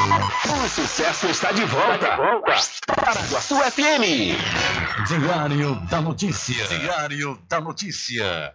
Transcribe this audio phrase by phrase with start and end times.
[0.00, 1.94] O sucesso está de volta.
[1.94, 2.52] Está de volta.
[2.86, 4.34] Paraguaçu FM.
[5.06, 6.66] Diário da Notícia.
[6.66, 8.54] Diário da Notícia.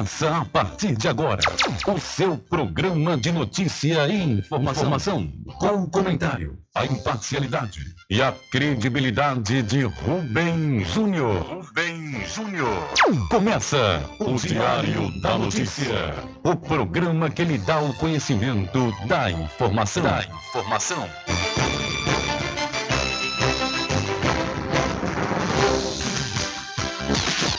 [0.00, 1.42] Começa a partir de agora
[1.86, 8.32] o seu programa de notícia e informação, informação com o comentário, a imparcialidade e a
[8.50, 11.42] credibilidade de Rubem Júnior.
[11.42, 12.88] Rubem Júnior.
[13.28, 20.02] Começa o Diário da Notícia, o programa que lhe dá o conhecimento da informação.
[20.02, 21.08] Da informação.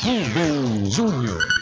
[0.01, 1.60] Rubem Júnior.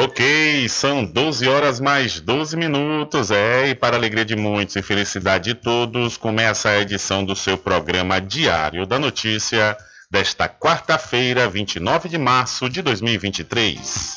[0.00, 3.32] Ok, são 12 horas mais 12 minutos.
[3.32, 7.58] É, e para alegria de muitos e felicidade de todos, começa a edição do seu
[7.58, 9.76] programa Diário da Notícia
[10.08, 14.14] desta quarta-feira, 29 de março de 2023.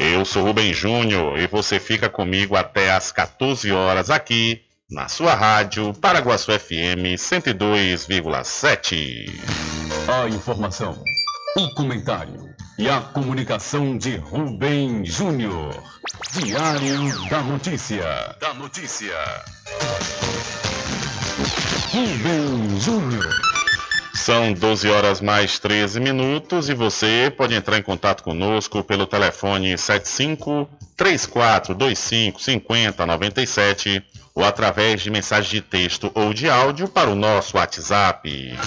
[0.00, 5.32] Eu sou Rubem Júnior e você fica comigo até às 14 horas aqui na sua
[5.32, 9.79] rádio Paraguaçu FM 102,7.
[10.08, 11.02] A informação,
[11.56, 15.82] o comentário e a comunicação de Rubem Júnior.
[16.32, 18.36] Diário da Notícia.
[18.40, 19.14] Da Notícia.
[21.92, 23.50] Rubem Júnior.
[24.14, 29.76] São 12 horas mais 13 minutos e você pode entrar em contato conosco pelo telefone
[29.76, 34.02] 75 3425 5097
[34.34, 38.58] ou através de mensagem de texto ou de áudio para o nosso WhatsApp.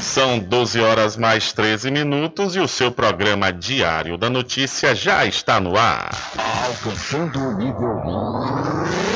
[0.00, 5.58] São 12 horas mais 13 minutos e o seu programa Diário da Notícia já está
[5.58, 6.16] no ar.
[6.64, 8.00] Alcançando o nível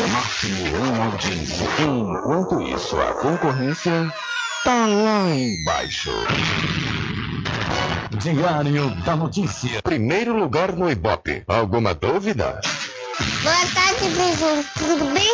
[0.09, 1.69] máximo em audiência.
[1.79, 4.13] Enquanto isso, a concorrência
[4.65, 6.11] tá lá embaixo.
[8.19, 9.81] Diário da Notícia.
[9.82, 11.44] Primeiro lugar no Ibope.
[11.47, 12.61] Alguma dúvida?
[13.43, 13.99] Boa tarde.
[14.76, 15.32] Tudo bem?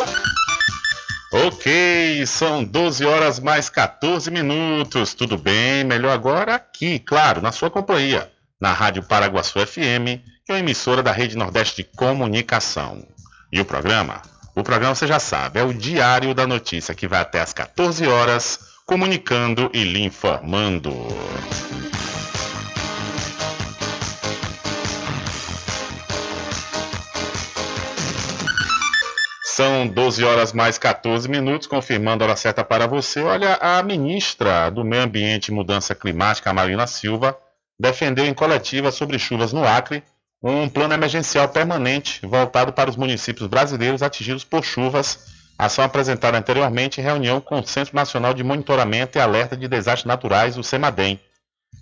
[1.31, 5.15] Ok, são 12 horas mais 14 minutos.
[5.15, 5.83] Tudo bem?
[5.83, 11.01] Melhor agora aqui, claro, na sua companhia, na Rádio Paraguaçu FM, que é uma emissora
[11.01, 13.03] da Rede Nordeste de Comunicação.
[13.51, 14.21] E o programa?
[14.55, 18.07] O programa você já sabe, é o Diário da Notícia, que vai até às 14
[18.07, 20.93] horas, comunicando e lhe informando.
[29.55, 33.23] São 12 horas mais 14 minutos, confirmando a hora certa para você.
[33.23, 37.39] Olha, a ministra do Meio Ambiente e Mudança Climática, Marina Silva,
[37.79, 40.03] defendeu em coletiva sobre chuvas no Acre
[40.43, 45.19] um plano emergencial permanente voltado para os municípios brasileiros atingidos por chuvas,
[45.57, 50.03] ação apresentada anteriormente em reunião com o Centro Nacional de Monitoramento e Alerta de Desastres
[50.03, 51.17] Naturais, o CEMADEM.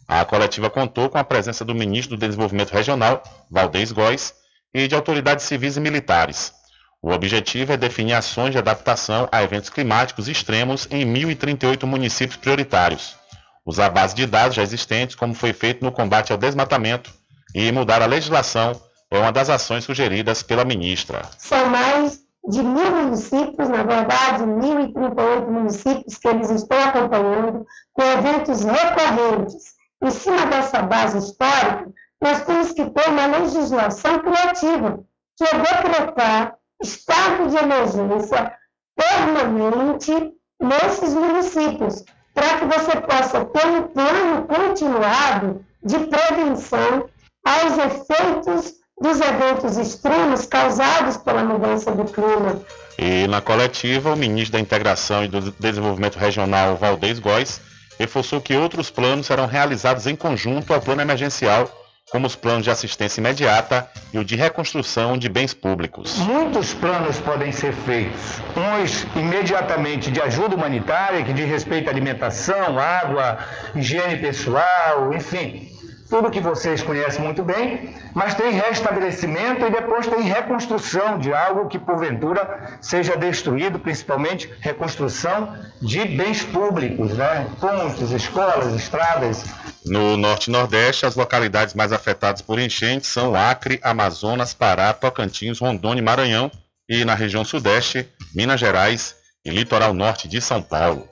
[0.07, 4.35] A coletiva contou com a presença do ministro do Desenvolvimento Regional, Valdez Góes,
[4.71, 6.61] e de autoridades civis e militares.
[7.03, 13.17] O objetivo é definir ações de adaptação a eventos climáticos extremos em 1.038 municípios prioritários,
[13.65, 17.13] usar base de dados já existentes, como foi feito no combate ao desmatamento,
[17.53, 21.23] e mudar a legislação é uma das ações sugeridas pela ministra.
[21.38, 28.63] São mais de mil municípios, na verdade, 1.038 municípios que eles estão acompanhando, com eventos
[28.63, 29.73] recorrentes.
[30.01, 31.85] Em cima dessa base histórica,
[32.21, 35.03] nós temos que ter uma legislação criativa,
[35.35, 38.53] que é decretar estado de emergência
[38.95, 42.03] permanente nesses municípios,
[42.33, 47.09] para que você possa ter um plano continuado de prevenção
[47.45, 52.61] aos efeitos dos eventos extremos causados pela mudança do clima.
[52.97, 57.59] E na coletiva, o ministro da Integração e do Desenvolvimento Regional, Valdez Góes,
[57.99, 61.69] reforçou que outros planos serão realizados em conjunto ao plano emergencial
[62.13, 66.15] como os planos de assistência imediata e o de reconstrução de bens públicos.
[66.19, 68.39] Muitos planos podem ser feitos.
[68.56, 73.39] Uns imediatamente de ajuda humanitária, que diz respeito à alimentação, água,
[73.74, 75.72] higiene pessoal, enfim,
[76.13, 81.68] tudo que vocês conhecem muito bem, mas tem restabelecimento e depois tem reconstrução de algo
[81.68, 87.48] que porventura seja destruído, principalmente reconstrução de bens públicos, né?
[87.60, 89.44] pontes, escolas, estradas.
[89.83, 95.57] No norte e nordeste, as localidades mais afetadas por enchentes são Acre, Amazonas, Pará, Tocantins,
[95.57, 96.51] Rondônia e Maranhão,
[96.88, 101.07] e na região sudeste, Minas Gerais e litoral norte de São Paulo.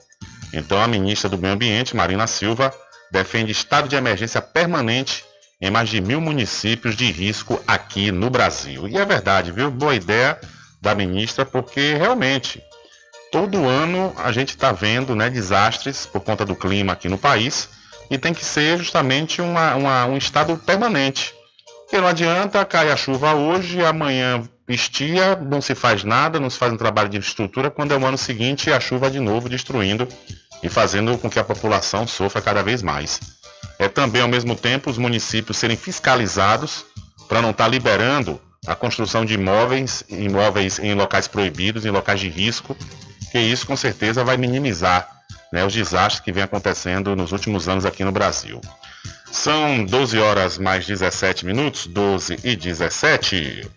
[0.54, 2.72] Então, a ministra do Meio Ambiente, Marina Silva,
[3.12, 5.22] defende estado de emergência permanente
[5.60, 8.88] em mais de mil municípios de risco aqui no Brasil.
[8.88, 9.70] E é verdade, viu?
[9.70, 10.40] Boa ideia
[10.80, 12.60] da ministra, porque realmente
[13.30, 17.68] todo ano a gente está vendo né, desastres por conta do clima aqui no país
[18.10, 21.34] e tem que ser justamente uma, uma, um estado permanente.
[21.82, 26.58] Porque não adianta cair a chuva hoje, amanhã estia, não se faz nada, não se
[26.58, 30.08] faz um trabalho de infraestrutura, quando é o ano seguinte a chuva de novo destruindo
[30.62, 33.20] e fazendo com que a população sofra cada vez mais.
[33.78, 36.84] É também, ao mesmo tempo, os municípios serem fiscalizados
[37.28, 42.20] para não estar tá liberando a construção de imóveis, imóveis em locais proibidos, em locais
[42.20, 42.76] de risco,
[43.32, 45.08] que isso com certeza vai minimizar
[45.52, 48.60] né, os desastres que vem acontecendo nos últimos anos aqui no Brasil.
[49.32, 53.68] São 12 horas mais 17 minutos, 12 e 17.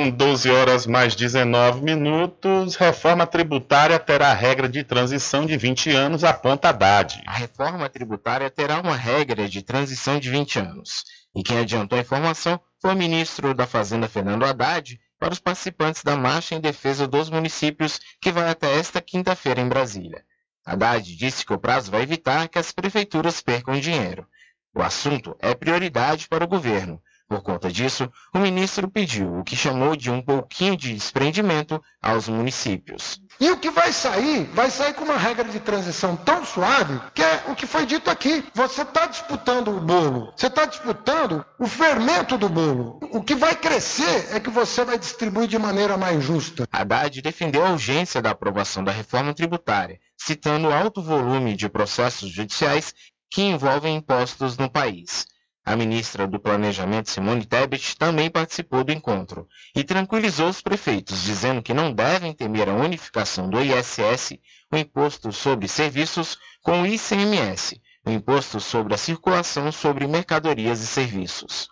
[0.00, 2.74] São 12 horas mais 19 minutos.
[2.74, 7.22] Reforma tributária terá regra de transição de 20 anos, aponta Haddad.
[7.26, 11.04] A reforma tributária terá uma regra de transição de 20 anos.
[11.36, 16.02] E quem adiantou a informação foi o ministro da Fazenda, Fernando Haddad, para os participantes
[16.02, 20.24] da marcha em defesa dos municípios, que vai até esta quinta-feira em Brasília.
[20.64, 24.26] Haddad disse que o prazo vai evitar que as prefeituras percam dinheiro.
[24.74, 29.54] O assunto é prioridade para o governo por conta disso, o ministro pediu o que
[29.54, 33.22] chamou de um pouquinho de desprendimento aos municípios.
[33.38, 37.22] E o que vai sair, vai sair com uma regra de transição tão suave, que
[37.22, 38.44] é o que foi dito aqui.
[38.52, 42.98] Você está disputando o bolo, você está disputando o fermento do bolo.
[43.12, 46.66] O que vai crescer é que você vai distribuir de maneira mais justa.
[46.72, 52.28] Haddad defendeu a urgência da aprovação da reforma tributária, citando o alto volume de processos
[52.28, 52.92] judiciais
[53.30, 55.26] que envolvem impostos no país.
[55.70, 61.62] A ministra do Planejamento, Simone Tebet, também participou do encontro e tranquilizou os prefeitos, dizendo
[61.62, 64.36] que não devem temer a unificação do ISS,
[64.72, 70.88] o Imposto sobre Serviços, com o ICMS, o Imposto sobre a Circulação sobre Mercadorias e
[70.88, 71.68] Serviços.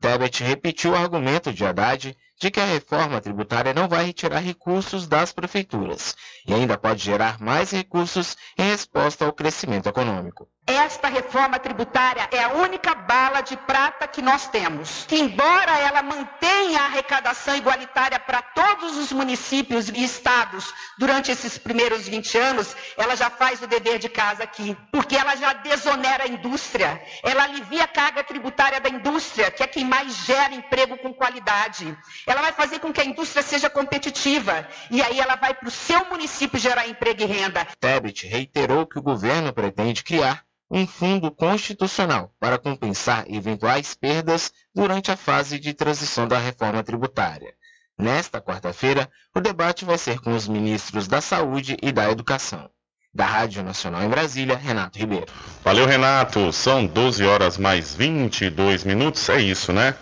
[0.00, 5.06] Tebet repetiu o argumento de Haddad de que a reforma tributária não vai retirar recursos
[5.06, 10.48] das prefeituras e ainda pode gerar mais recursos em resposta ao crescimento econômico.
[10.66, 15.04] Esta reforma tributária é a única bala de prata que nós temos.
[15.06, 21.58] Que, embora ela mantenha a arrecadação igualitária para todos os municípios e estados durante esses
[21.58, 24.74] primeiros 20 anos, ela já faz o dever de casa aqui.
[24.90, 26.98] Porque ela já desonera a indústria.
[27.22, 31.94] Ela alivia a carga tributária da indústria, que é quem mais gera emprego com qualidade.
[32.26, 34.66] Ela vai fazer com que a indústria seja competitiva.
[34.90, 37.66] E aí ela vai para o seu município gerar emprego e renda.
[37.78, 40.42] Tebet reiterou que o governo pretende criar
[40.74, 47.54] um fundo constitucional para compensar eventuais perdas durante a fase de transição da reforma tributária.
[47.96, 52.68] Nesta quarta-feira, o debate vai ser com os ministros da Saúde e da Educação.
[53.14, 55.32] Da Rádio Nacional em Brasília, Renato Ribeiro.
[55.62, 56.52] Valeu, Renato.
[56.52, 59.28] São 12 horas mais 22 minutos.
[59.28, 59.94] É isso, né?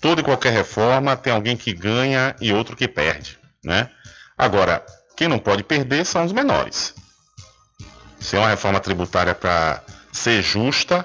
[0.00, 3.90] Toda e qualquer reforma tem alguém que ganha e outro que perde, né?
[4.38, 4.82] Agora,
[5.14, 6.94] quem não pode perder são os menores.
[8.18, 9.82] Se é uma reforma tributária para
[10.16, 11.04] ser justa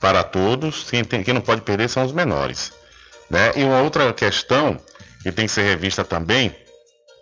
[0.00, 2.72] para todos, quem, tem, quem não pode perder são os menores.
[3.28, 3.52] Né?
[3.56, 4.80] E uma outra questão
[5.22, 6.56] que tem que ser revista também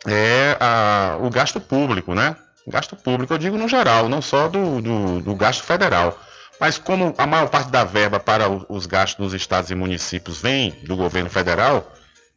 [0.07, 2.37] é a, o gasto público, né?
[2.67, 6.19] Gasto público, eu digo no geral, não só do, do, do gasto federal.
[6.61, 10.71] Mas como a maior parte da verba para os gastos dos estados e municípios vem
[10.85, 11.93] do governo federal,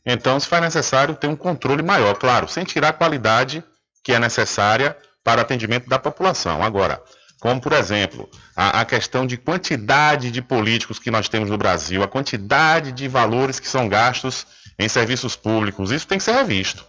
[0.06, 3.64] então se faz necessário ter um controle maior, claro, sem tirar a qualidade
[4.04, 6.64] que é necessária para atendimento da população.
[6.64, 7.02] Agora,
[7.42, 12.04] como, por exemplo, a, a, questão de quantidade de políticos que nós temos no Brasil,
[12.04, 14.46] a quantidade de valores que são gastos
[14.78, 15.90] em serviços públicos.
[15.90, 16.86] Isso tem que ser revisto.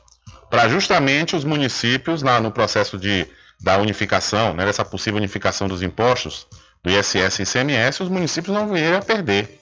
[0.50, 3.26] Para justamente os municípios, na, no processo de,
[3.62, 6.46] da unificação, né, dessa possível unificação dos impostos,
[6.84, 9.58] do ISS e ICMS, os municípios não virem a perder.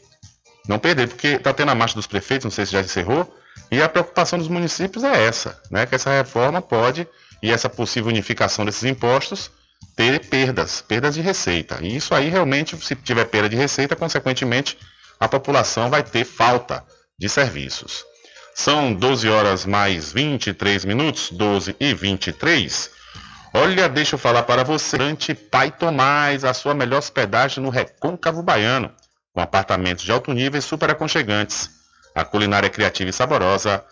[0.67, 3.33] Não perder, porque está tendo a marcha dos prefeitos, não sei se já encerrou,
[3.71, 7.07] e a preocupação dos municípios é essa, né, que essa reforma pode,
[7.41, 9.53] e essa possível unificação desses impostos,
[9.97, 11.79] ter perdas, perdas de receita.
[11.83, 14.79] E isso aí realmente, se tiver perda de receita, consequentemente,
[15.19, 16.85] a população vai ter falta
[17.19, 18.05] de serviços.
[18.55, 22.91] São 12 horas mais 23 minutos, 12 e 23.
[23.53, 28.43] Olha, deixa eu falar para você, durante Pai Tomás, a sua melhor hospedagem no Recôncavo
[28.43, 28.93] Baiano,
[29.35, 31.69] com apartamentos de alto nível e super aconchegantes.
[32.15, 33.85] A culinária criativa e saborosa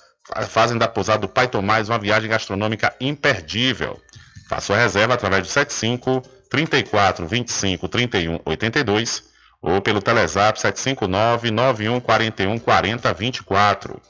[0.48, 4.00] fazem da pousada do Pai Tomás uma viagem gastronômica imperdível.
[4.48, 9.24] Faça sua reserva através do 75 34 25 31 82
[9.60, 14.00] ou pelo Telezap 759 91 41 40 24.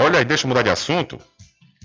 [0.02, 1.20] Olha aí, deixa eu mudar de assunto.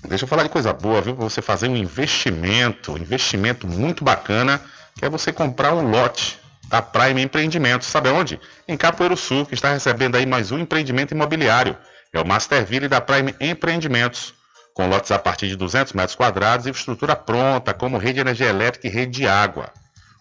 [0.07, 1.17] Deixa eu falar de coisa boa, viu?
[1.17, 4.61] Para você fazer um investimento, um investimento muito bacana,
[4.97, 7.89] que é você comprar um lote da Prime Empreendimentos.
[7.89, 8.39] Sabe onde?
[8.69, 11.77] Em Capoeiro Sul, que está recebendo aí mais um empreendimento imobiliário.
[12.13, 14.33] É o Masterville da Prime Empreendimentos,
[14.75, 18.47] com lotes a partir de 200 metros quadrados e estrutura pronta, como rede de energia
[18.49, 19.73] elétrica e rede de água.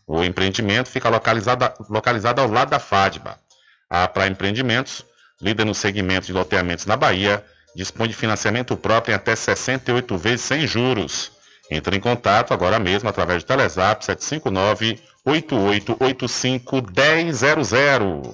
[0.08, 3.38] O empreendimento fica localizado, localizado ao lado da FADBA.
[3.88, 5.06] A Prime Empreendimentos,
[5.40, 10.42] líder no segmento de loteamentos na Bahia, dispõe de financiamento próprio em até 68 vezes
[10.42, 11.32] sem juros.
[11.72, 18.34] Entre em contato agora mesmo através do Telezap 759 8885 1000.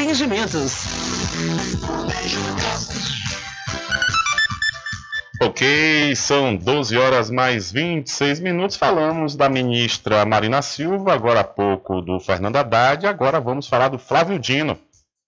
[0.00, 0.86] Empreendimentos.
[5.42, 8.76] Ok, são 12 horas mais 26 minutos.
[8.76, 13.98] Falamos da ministra Marina Silva, agora há pouco do Fernando Haddad, agora vamos falar do
[13.98, 14.78] Flávio Dino,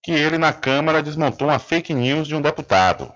[0.03, 3.13] que ele na Câmara desmontou uma fake news de um deputado.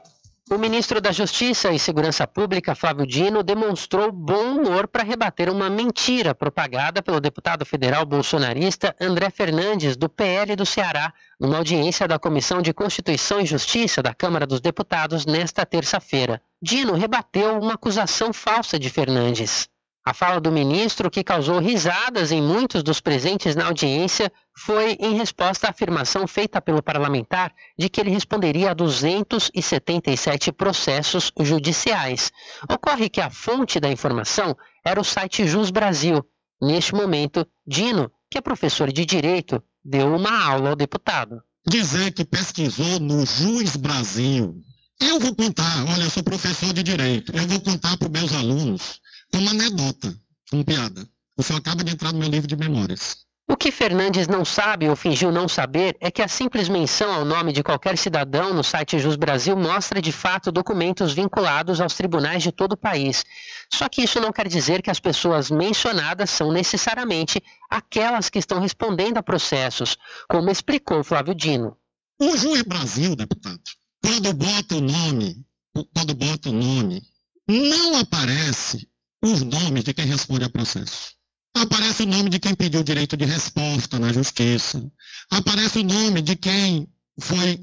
[0.48, 5.68] O ministro da Justiça e Segurança Pública, Flávio Dino, demonstrou bom humor para rebater uma
[5.68, 12.16] mentira propagada pelo deputado federal bolsonarista André Fernandes, do PL do Ceará, numa audiência da
[12.16, 16.40] Comissão de Constituição e Justiça da Câmara dos Deputados nesta terça-feira.
[16.62, 19.68] Dino rebateu uma acusação falsa de Fernandes.
[20.08, 25.16] A fala do ministro, que causou risadas em muitos dos presentes na audiência, foi em
[25.16, 32.30] resposta à afirmação feita pelo parlamentar de que ele responderia a 277 processos judiciais.
[32.72, 36.24] Ocorre que a fonte da informação era o site Jus Brasil.
[36.62, 41.42] Neste momento, Dino, que é professor de direito, deu uma aula ao deputado.
[41.66, 44.54] Dizer que pesquisou no Jus Brasil.
[45.00, 48.32] Eu vou contar, olha, eu sou professor de direito, eu vou contar para os meus
[48.32, 49.00] alunos
[49.34, 50.14] uma anedota,
[50.52, 51.08] uma piada.
[51.36, 53.26] O senhor acaba de entrar no meu livro de memórias.
[53.48, 57.24] O que Fernandes não sabe ou fingiu não saber é que a simples menção ao
[57.24, 62.42] nome de qualquer cidadão no site Jus Brasil mostra de fato documentos vinculados aos tribunais
[62.42, 63.24] de todo o país.
[63.72, 68.58] Só que isso não quer dizer que as pessoas mencionadas são necessariamente aquelas que estão
[68.58, 69.96] respondendo a processos,
[70.28, 71.76] como explicou Flávio Dino.
[72.20, 73.60] O Jus Brasil, deputado,
[74.02, 75.46] quando bota o nome,
[75.94, 77.00] quando bota o nome,
[77.48, 78.88] não aparece
[79.26, 81.14] os nomes de quem responde a processo.
[81.56, 84.84] Aparece o nome de quem pediu direito de resposta na justiça.
[85.30, 86.86] Aparece o nome de quem
[87.18, 87.58] foi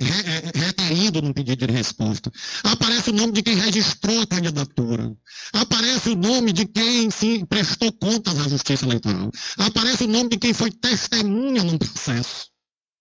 [0.55, 2.31] requerido no pedido de resposta.
[2.63, 5.15] Aparece o nome de quem registrou a candidatura.
[5.53, 9.29] Aparece o nome de quem se prestou contas à justiça eleitoral.
[9.57, 12.47] Aparece o nome de quem foi testemunha no processo.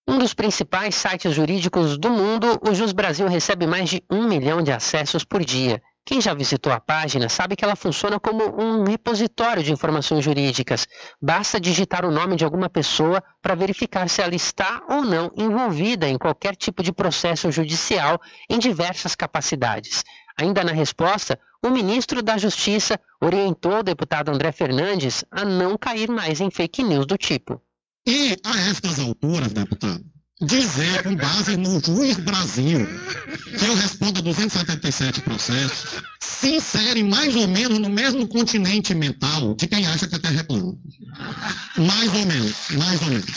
[0.07, 4.61] Um dos principais sites jurídicos do mundo, o Jus Brasil recebe mais de um milhão
[4.61, 5.81] de acessos por dia.
[6.05, 10.87] Quem já visitou a página sabe que ela funciona como um repositório de informações jurídicas.
[11.21, 16.09] Basta digitar o nome de alguma pessoa para verificar se ela está ou não envolvida
[16.09, 20.03] em qualquer tipo de processo judicial em diversas capacidades.
[20.37, 26.09] Ainda na resposta, o ministro da Justiça orientou o deputado André Fernandes a não cair
[26.09, 27.63] mais em fake news do tipo.
[28.05, 30.05] E a estas alturas, deputado,
[30.43, 32.87] dizer com base no juiz Brasil
[33.59, 39.55] que eu respondo a 277 processos se insere mais ou menos no mesmo continente mental
[39.55, 40.75] de quem acha que a Terra é plana.
[41.77, 43.31] Mais ou menos, mais ou menos.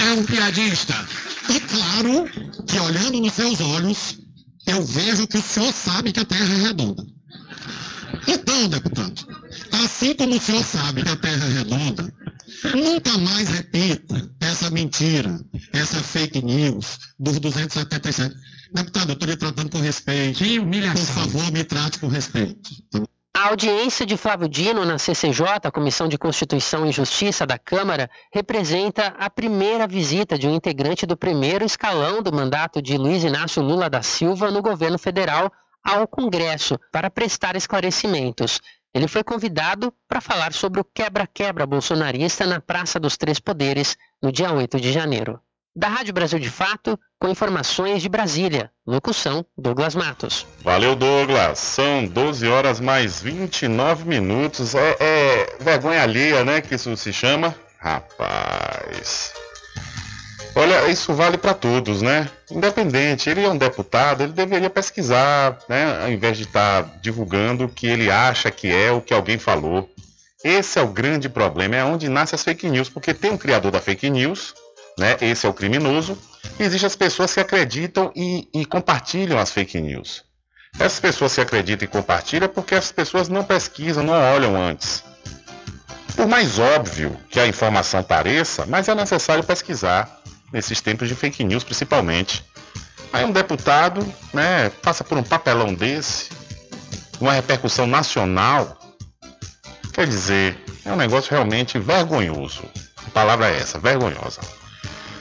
[0.00, 0.94] É um piadista.
[1.48, 2.28] E claro
[2.66, 4.18] que olhando nos seus olhos,
[4.66, 7.06] eu vejo que o senhor sabe que a Terra é redonda.
[8.26, 9.26] Então, deputado,
[9.84, 12.12] assim como o senhor sabe que a Terra é redonda,
[12.74, 15.40] nunca mais repita essa mentira,
[15.72, 18.34] essa fake news dos 277.
[18.72, 20.38] Deputado, eu estou lhe tratando com respeito.
[20.38, 21.04] Que humilhação.
[21.04, 22.70] Por favor, me trate com respeito.
[23.34, 28.10] A audiência de Flávio Dino na CCJ, a Comissão de Constituição e Justiça da Câmara,
[28.34, 33.62] representa a primeira visita de um integrante do primeiro escalão do mandato de Luiz Inácio
[33.62, 35.52] Lula da Silva no governo federal
[35.84, 38.60] ao Congresso para prestar esclarecimentos.
[38.94, 44.32] Ele foi convidado para falar sobre o quebra-quebra bolsonarista na Praça dos Três Poderes, no
[44.32, 45.40] dia 8 de janeiro.
[45.76, 48.72] Da Rádio Brasil de Fato, com informações de Brasília.
[48.86, 50.46] Locução, Douglas Matos.
[50.62, 51.58] Valeu, Douglas.
[51.58, 54.74] São 12 horas mais 29 minutos.
[54.74, 56.60] É, é vergonha alheia, né?
[56.60, 57.54] Que isso se chama.
[57.78, 59.32] Rapaz.
[60.54, 62.28] Olha, isso vale para todos, né?
[62.50, 66.02] Independente, ele é um deputado, ele deveria pesquisar, né?
[66.02, 69.38] Ao invés de estar tá divulgando o que ele acha que é o que alguém
[69.38, 69.88] falou.
[70.42, 73.70] Esse é o grande problema, é onde nasce as fake news, porque tem um criador
[73.70, 74.54] da fake news,
[74.98, 75.16] né?
[75.20, 76.18] Esse é o criminoso.
[76.58, 80.24] E existem as pessoas que acreditam e, e compartilham as fake news.
[80.78, 85.02] Essas pessoas que acreditam e compartilham porque as pessoas não pesquisam, não olham antes.
[86.14, 90.20] Por mais óbvio que a informação pareça, mas é necessário pesquisar
[90.52, 92.44] nesses tempos de fake news principalmente.
[93.12, 96.30] Aí um deputado, né, passa por um papelão desse,
[97.20, 98.78] uma repercussão nacional.
[99.92, 102.62] Quer dizer, é um negócio realmente vergonhoso.
[103.06, 104.40] A palavra é essa, vergonhosa.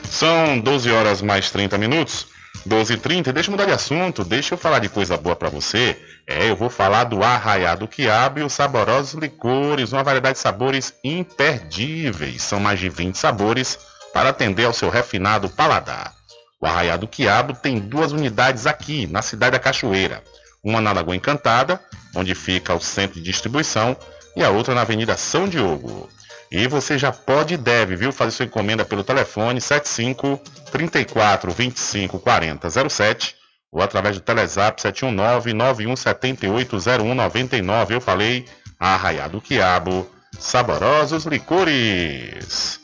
[0.03, 2.27] São 12 horas mais 30 minutos.
[2.65, 5.49] 12 e 30 deixa eu mudar de assunto, deixa eu falar de coisa boa para
[5.49, 5.97] você.
[6.25, 10.93] É, eu vou falar do Arraiado Quiabo e os saborosos licores, uma variedade de sabores
[11.03, 12.41] imperdíveis.
[12.41, 13.79] São mais de 20 sabores
[14.17, 16.11] para atender ao seu refinado paladar.
[16.59, 20.23] O Arraiado Quiabo tem duas unidades aqui, na cidade da Cachoeira.
[20.63, 21.79] Uma na Lagoa Encantada,
[22.15, 23.95] onde fica o centro de distribuição,
[24.35, 26.09] e a outra na Avenida São Diogo.
[26.51, 32.17] E você já pode e deve, viu, fazer sua encomenda pelo telefone 75 34 25
[32.17, 33.35] 40 07
[33.71, 37.93] ou através do Telezap 719 9178 0199.
[37.93, 38.47] Eu falei
[38.79, 42.79] Arraiado Quiabo, saborosos licores.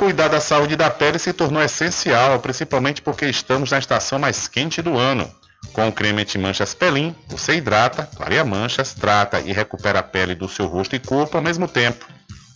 [0.00, 4.80] Cuidar da saúde da pele se tornou essencial, principalmente porque estamos na estação mais quente
[4.80, 5.30] do ano.
[5.74, 10.48] Com o creme anti-manchas Pelin, você hidrata, clareia manchas, trata e recupera a pele do
[10.48, 12.06] seu rosto e corpo ao mesmo tempo.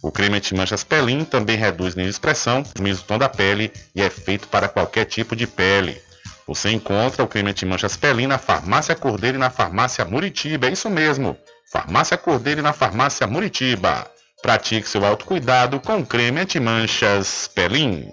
[0.02, 4.00] O creme anti-manchas Pelin também reduz nível de expressão, minimiza o tom da pele e
[4.00, 6.00] é feito para qualquer tipo de pele.
[6.48, 10.68] Você encontra o creme anti-manchas Pelin na Farmácia Cordeiro e na Farmácia Muritiba.
[10.68, 11.36] É isso mesmo,
[11.70, 14.13] Farmácia Cordeiro e na Farmácia Muritiba.
[14.44, 18.10] Pratique seu autocuidado com creme anti-manchas Pelin.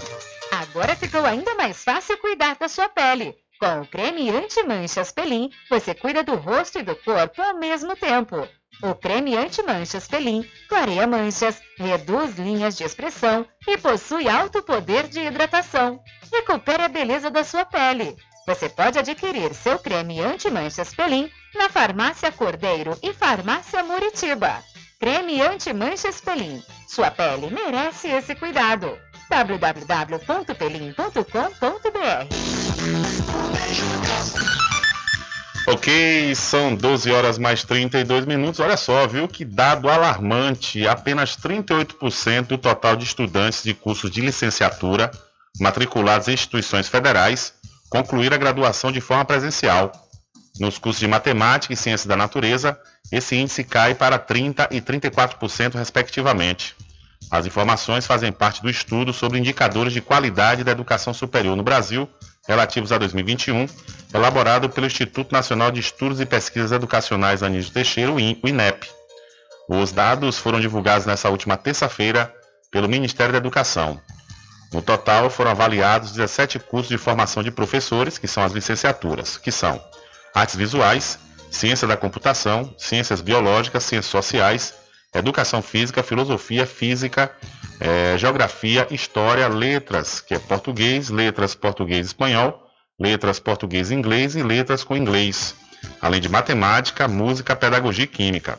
[0.50, 3.36] Agora ficou ainda mais fácil cuidar da sua pele.
[3.60, 8.48] Com o creme anti-manchas Pelin, você cuida do rosto e do corpo ao mesmo tempo.
[8.82, 15.20] O creme anti-manchas Pelin clareia manchas, reduz linhas de expressão e possui alto poder de
[15.20, 16.00] hidratação.
[16.32, 18.16] Recupere a beleza da sua pele.
[18.48, 24.64] Você pode adquirir seu creme anti-manchas Pelin na Farmácia Cordeiro e Farmácia Muritiba.
[25.02, 26.62] Creme anti-manchas Pelin.
[26.88, 28.96] Sua pele merece esse cuidado.
[29.28, 32.28] www.pelin.com.br
[35.68, 38.60] Ok, são 12 horas mais 32 minutos.
[38.60, 44.22] Olha só, viu que dado alarmante: apenas 38% do total de estudantes de cursos de
[44.22, 45.10] licenciatura
[45.60, 47.56] matriculados em instituições federais
[47.90, 49.92] concluíram a graduação de forma presencial.
[50.60, 52.80] Nos cursos de matemática e ciências da natureza,
[53.12, 56.76] esse índice cai para 30% e 34%, respectivamente.
[57.30, 62.10] As informações fazem parte do estudo sobre indicadores de qualidade da educação superior no Brasil,
[62.48, 63.68] relativos a 2021,
[64.14, 68.90] elaborado pelo Instituto Nacional de Estudos e Pesquisas Educacionais Anísio Teixeira, o INEP.
[69.70, 72.34] Os dados foram divulgados nessa última terça-feira
[72.70, 74.02] pelo Ministério da Educação.
[74.74, 79.52] No total, foram avaliados 17 cursos de formação de professores, que são as licenciaturas, que
[79.52, 79.82] são
[80.34, 84.74] artes visuais, ciência da computação, ciências biológicas, ciências sociais,
[85.14, 87.32] educação física, filosofia, física,
[87.80, 92.68] é, geografia, história, letras, que é português, letras português espanhol,
[93.00, 95.56] letras português inglês e letras com inglês,
[96.00, 98.58] além de matemática, música, pedagogia e química.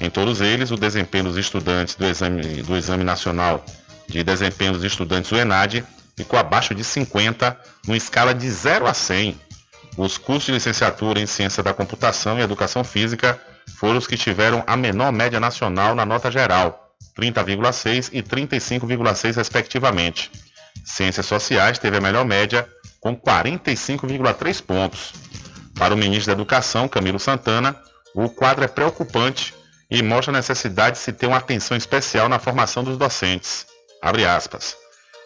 [0.00, 3.64] Em todos eles, o desempenho dos estudantes do Exame, do exame Nacional
[4.06, 5.84] de Desempenho dos Estudantes, o ENAD,
[6.16, 9.38] ficou abaixo de 50, numa escala de 0 a 100.
[9.98, 13.36] Os cursos de licenciatura em Ciência da Computação e Educação Física
[13.78, 20.30] foram os que tiveram a menor média nacional na nota geral, 30,6 e 35,6 respectivamente.
[20.84, 22.68] Ciências Sociais teve a melhor média,
[23.00, 25.12] com 45,3 pontos.
[25.76, 27.76] Para o ministro da Educação, Camilo Santana,
[28.14, 29.52] o quadro é preocupante
[29.90, 33.66] e mostra a necessidade de se ter uma atenção especial na formação dos docentes.
[34.00, 34.76] Abre aspas.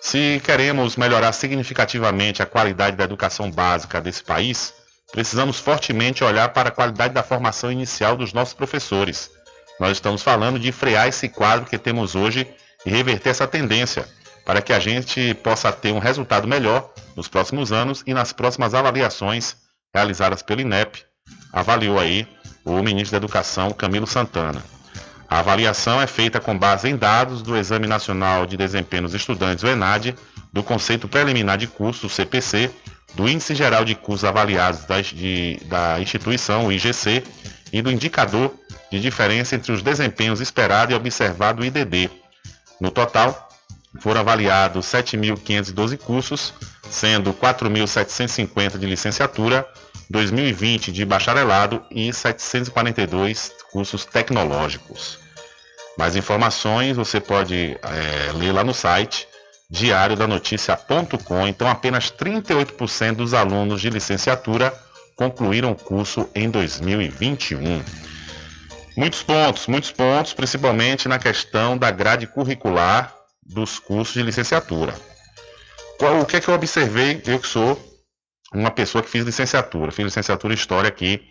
[0.03, 4.75] Se queremos melhorar significativamente a qualidade da educação básica desse país,
[5.13, 9.31] precisamos fortemente olhar para a qualidade da formação inicial dos nossos professores.
[9.79, 12.49] Nós estamos falando de frear esse quadro que temos hoje
[12.85, 14.05] e reverter essa tendência,
[14.45, 18.75] para que a gente possa ter um resultado melhor nos próximos anos e nas próximas
[18.75, 19.55] avaliações
[19.95, 21.05] realizadas pelo INEP,
[21.53, 22.27] avaliou aí
[22.65, 24.65] o ministro da Educação, Camilo Santana.
[25.33, 29.65] A avaliação é feita com base em dados do Exame Nacional de Desempenho dos Estudantes,
[29.65, 30.15] o ENAD,
[30.53, 32.71] do Conceito Preliminar de Cursos, o CPC,
[33.15, 37.25] do Índice Geral de Cursos Avaliados da, de, da instituição, o IGC,
[37.73, 38.55] e do Indicador
[38.91, 42.11] de Diferença entre os Desempenhos Esperado e Observado, o IDD.
[42.79, 43.49] No total,
[44.01, 46.53] foram avaliados 7.512 cursos,
[46.91, 49.67] sendo 4.750 de licenciatura,
[50.11, 55.22] 2020 de bacharelado e 742 cursos tecnológicos.
[55.99, 59.29] Mais informações você pode é, ler lá no site
[59.71, 61.47] diariodanoticia.com.
[61.49, 64.73] Então, apenas 38% dos alunos de licenciatura
[65.17, 67.83] concluíram o curso em 2021.
[68.97, 74.95] Muitos pontos, muitos pontos, principalmente na questão da grade curricular dos cursos de licenciatura.
[76.21, 77.23] O que é que eu observei?
[77.27, 77.81] Eu que sou
[78.53, 81.23] uma pessoa que fiz licenciatura, fiz licenciatura em História aqui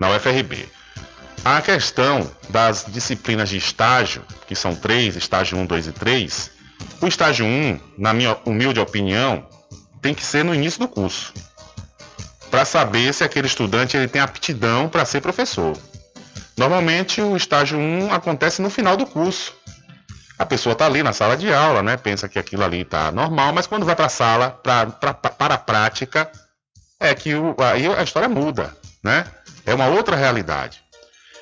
[0.00, 0.68] na UFRB.
[1.42, 6.50] A questão das disciplinas de estágio, que são três, estágio 1, 2 e 3,
[7.00, 9.46] o estágio 1, na minha humilde opinião,
[10.00, 11.32] tem que ser no início do curso,
[12.50, 15.76] para saber se aquele estudante ele tem aptidão para ser professor.
[16.56, 19.54] Normalmente o estágio 1 acontece no final do curso.
[20.38, 21.96] A pessoa está ali na sala de aula, né?
[21.96, 25.54] pensa que aquilo ali está normal, mas quando vai para a sala, pra, pra, para
[25.54, 26.30] a prática,
[27.00, 28.76] é que o, aí a história muda.
[29.02, 29.24] Né?
[29.66, 30.83] É uma outra realidade.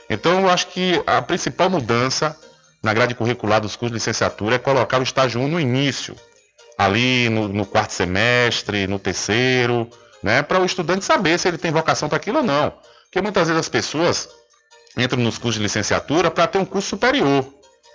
[0.08, 2.36] Então, eu acho que a principal mudança
[2.82, 6.16] na grade curricular dos cursos de licenciatura é colocar o estágio 1 no início,
[6.76, 9.88] ali no, no quarto semestre, no terceiro,
[10.22, 12.72] né, para o estudante saber se ele tem vocação para aquilo ou não.
[13.04, 14.28] Porque muitas vezes as pessoas
[14.96, 17.46] entram nos cursos de licenciatura para ter um curso superior,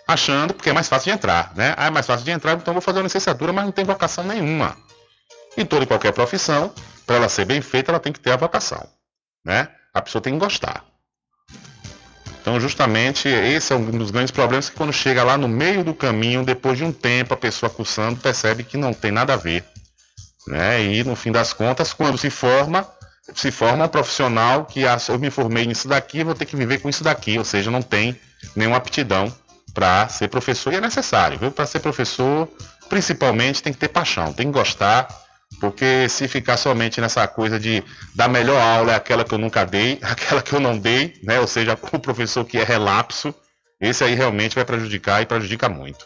[0.07, 1.73] achando porque é mais fácil de entrar, né?
[1.77, 4.23] Ah, é mais fácil de entrar, então vou fazer uma licenciatura, mas não tem vocação
[4.23, 4.77] nenhuma.
[5.57, 6.73] Em toda e qualquer profissão,
[7.05, 8.87] para ela ser bem feita, ela tem que ter a vocação,
[9.43, 9.69] né?
[9.93, 10.85] A pessoa tem que gostar.
[12.47, 15.93] Então, justamente, esse é um dos grandes problemas que quando chega lá no meio do
[15.93, 19.65] caminho, depois de um tempo, a pessoa cursando percebe que não tem nada a ver.
[20.47, 20.81] Né?
[20.81, 22.87] E, no fim das contas, quando se forma,
[23.35, 26.77] se forma um profissional que ah, eu me formei nisso daqui, vou ter que viver
[26.77, 28.17] com isso daqui, ou seja, não tem
[28.55, 29.29] nenhuma aptidão
[29.73, 30.71] para ser professor.
[30.71, 31.51] E é necessário, viu?
[31.51, 32.47] Para ser professor,
[32.87, 35.05] principalmente, tem que ter paixão, tem que gostar
[35.59, 37.83] porque se ficar somente nessa coisa de
[38.13, 41.39] da melhor aula é aquela que eu nunca dei, aquela que eu não dei, né?
[41.39, 43.33] Ou seja, o professor que é relapso,
[43.79, 46.05] esse aí realmente vai prejudicar e prejudica muito.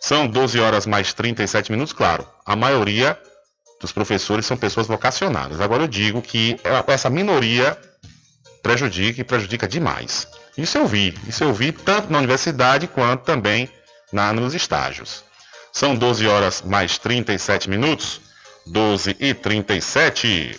[0.00, 2.26] São 12 horas mais 37 minutos, claro.
[2.44, 3.16] A maioria
[3.80, 5.60] dos professores são pessoas vocacionadas.
[5.60, 6.56] Agora eu digo que
[6.88, 7.76] essa minoria
[8.62, 10.26] prejudica e prejudica demais.
[10.56, 13.70] Isso eu vi, isso eu vi tanto na universidade quanto também
[14.12, 15.24] na, nos estágios.
[15.72, 18.20] São 12 horas mais 37 minutos.
[18.66, 20.58] 12 e 37.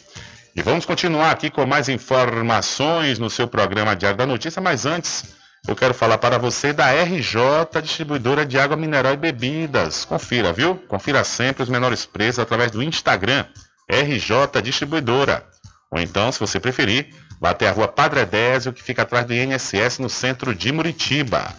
[0.56, 5.36] E vamos continuar aqui com mais informações no seu programa Diário da Notícia, mas antes
[5.68, 10.04] eu quero falar para você da RJ Distribuidora de Água Mineral e Bebidas.
[10.06, 10.76] Confira, viu?
[10.76, 13.46] Confira sempre os menores preços através do Instagram
[13.90, 15.46] RJ Distribuidora.
[15.90, 19.34] Ou então, se você preferir, vá até a rua Padre Edésio, que fica atrás do
[19.34, 21.54] INSS no centro de Muritiba.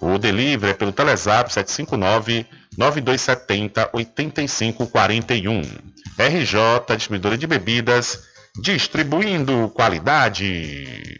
[0.00, 5.62] O delivery é pelo Telezap 759 9270 8541.
[6.18, 8.20] RJ Distribuidora de Bebidas,
[8.60, 11.18] distribuindo qualidade.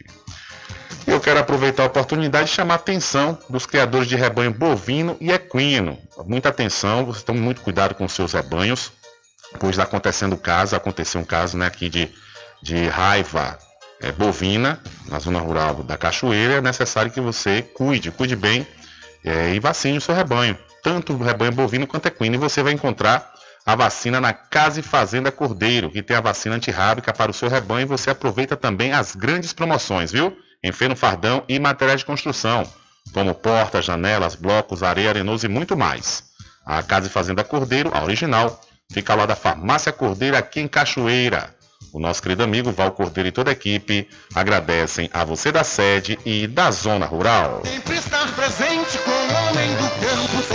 [1.05, 5.31] Eu quero aproveitar a oportunidade de chamar a atenção dos criadores de rebanho bovino e
[5.31, 5.97] equino.
[6.25, 8.91] Muita atenção, vocês estão muito cuidado com seus rebanhos,
[9.59, 12.09] pois está acontecendo caso, aconteceu um caso né, aqui de,
[12.61, 13.59] de raiva
[14.01, 16.55] é, bovina na zona rural da Cachoeira.
[16.55, 18.65] É necessário que você cuide, cuide bem
[19.23, 23.33] é, e vacine o seu rebanho tanto rebanho bovino quanto equino, e você vai encontrar
[23.65, 27.49] a vacina na Casa e Fazenda Cordeiro, que tem a vacina antirrábica para o seu
[27.49, 30.37] rebanho e você aproveita também as grandes promoções, viu?
[30.63, 32.71] Em feno fardão e materiais de construção,
[33.11, 36.25] como portas, janelas, blocos, areia, arenoso e muito mais.
[36.63, 41.55] A Casa e Fazenda Cordeiro, a original, fica lá da Farmácia Cordeiro aqui em Cachoeira.
[41.91, 46.19] O nosso querido amigo Val Cordeiro e toda a equipe agradecem a você da sede
[46.25, 47.61] e da zona rural.
[47.65, 50.54] Sempre estar presente com o homem do campo,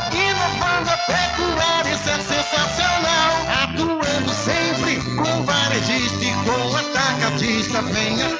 [0.00, 3.32] agricultura, inovando a pecuária, isso é sensacional.
[3.62, 8.39] Atuando sempre com varejista e com atacadista, venha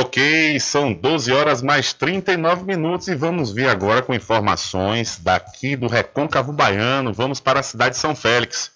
[0.00, 5.88] Ok, são 12 horas mais 39 minutos e vamos ver agora com informações daqui do
[5.88, 7.12] Recôncavo Baiano.
[7.12, 8.70] Vamos para a cidade de São Félix,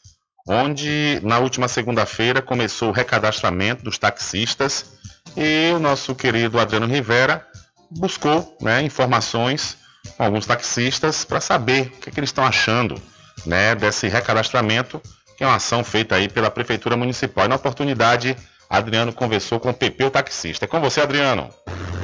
[0.48, 4.94] onde na última segunda-feira começou o recadastramento dos taxistas
[5.36, 7.46] e o nosso querido Adriano Rivera
[7.88, 9.76] buscou né, informações
[10.16, 13.00] com alguns taxistas para saber o que, é que eles estão achando
[13.46, 15.00] né, desse recadastramento,
[15.36, 17.44] que é uma ação feita aí pela Prefeitura Municipal.
[17.44, 18.36] E na oportunidade,
[18.72, 20.64] Adriano conversou com o PP, o taxista.
[20.64, 21.50] É com você, Adriano.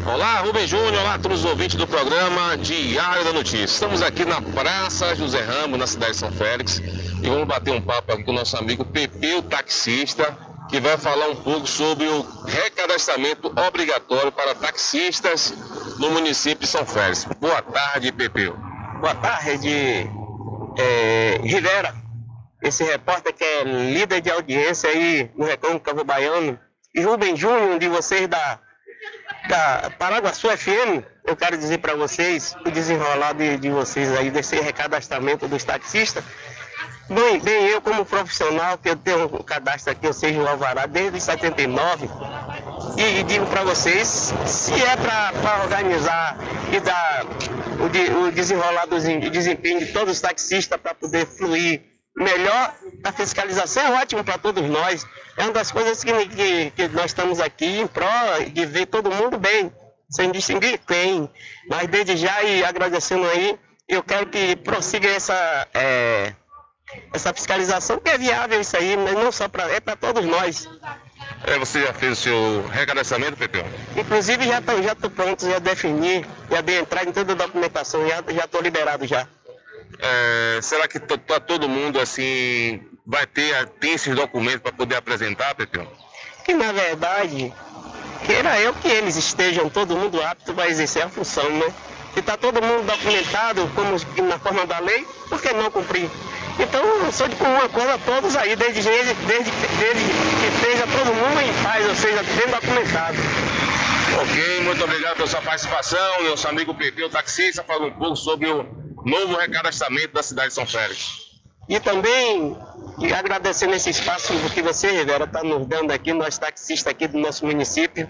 [0.04, 3.64] Olá, Rubem Júnior, olá a todos os ouvintes do programa Diário da Notícia.
[3.64, 7.80] Estamos aqui na Praça José Ramos, na cidade de São Félix, e vamos bater um
[7.80, 10.36] papo aqui com o nosso amigo PP, o taxista,
[10.68, 15.54] que vai falar um pouco sobre o recadastramento obrigatório para taxistas
[15.98, 17.26] no município de São Félix.
[17.40, 18.52] Boa tarde, PP.
[19.00, 20.06] Boa tarde,
[20.76, 21.94] é, Rivera,
[22.62, 26.58] esse repórter que é líder de audiência aí no Recôncavo Baiano,
[26.94, 28.58] e Rubem Júnior, um de vocês da,
[29.48, 34.56] da Paraguaçu FM, eu quero dizer para vocês o desenrolar de, de vocês aí desse
[34.56, 36.24] recadastramento dos taxistas.
[37.08, 40.86] Bem, bem, eu como profissional, que eu tenho um cadastro aqui, eu seja o Alvará
[40.86, 42.06] desde 79,
[42.98, 46.36] e, e digo para vocês, se é para organizar
[46.70, 47.24] e dar
[47.82, 48.98] o, de, o desenrolar do
[49.30, 54.68] desempenho de todos os taxistas para poder fluir melhor, a fiscalização é ótima para todos
[54.68, 55.06] nós.
[55.36, 59.10] É uma das coisas que, que, que, nós estamos aqui em prol de ver todo
[59.10, 59.72] mundo bem,
[60.10, 61.30] sem distinguir quem.
[61.68, 66.34] Mas desde já e agradecendo aí, eu quero que prossiga essa, é,
[67.12, 70.68] essa fiscalização, que é viável isso aí, mas não só para é para todos nós.
[71.44, 73.64] É, você já fez o seu recadastramento, Pepeu?
[73.96, 78.44] Inclusive já estou já pronto, já defini, já dei entrada em toda a documentação, já
[78.44, 79.26] estou liberado já.
[80.00, 85.54] É, será que tá todo mundo assim vai ter tem esses documentos para poder apresentar,
[85.54, 85.86] Pepeu?
[86.44, 87.52] Que na verdade,
[88.24, 91.72] queira eu que eles estejam todo mundo apto para exercer a função, né?
[92.14, 93.96] Se está todo mundo documentado como
[94.28, 96.08] na forma da lei, por que não cumprir?
[96.58, 100.86] Então, eu sou de comum acordo a todos aí, desde, desde, desde, desde que esteja
[100.88, 103.16] todo mundo em paz, ou seja, bem documentado.
[104.20, 106.24] Ok, muito obrigado pela sua participação.
[106.24, 108.66] Nosso amigo Pepe, o taxista, fala um pouco sobre o
[109.04, 111.28] novo recadastramento da cidade de São Félix.
[111.68, 112.56] E também
[113.00, 117.18] e agradecendo esse espaço que você, Rivera, está nos dando aqui, nós taxistas aqui do
[117.18, 118.08] nosso município.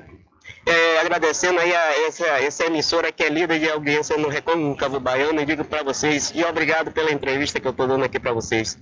[0.64, 5.40] É, agradecendo aí a essa, essa, emissora que é líder de audiência no Recôncavo Baiano,
[5.40, 8.78] e digo para vocês, e obrigado pela entrevista que eu estou dando aqui para vocês.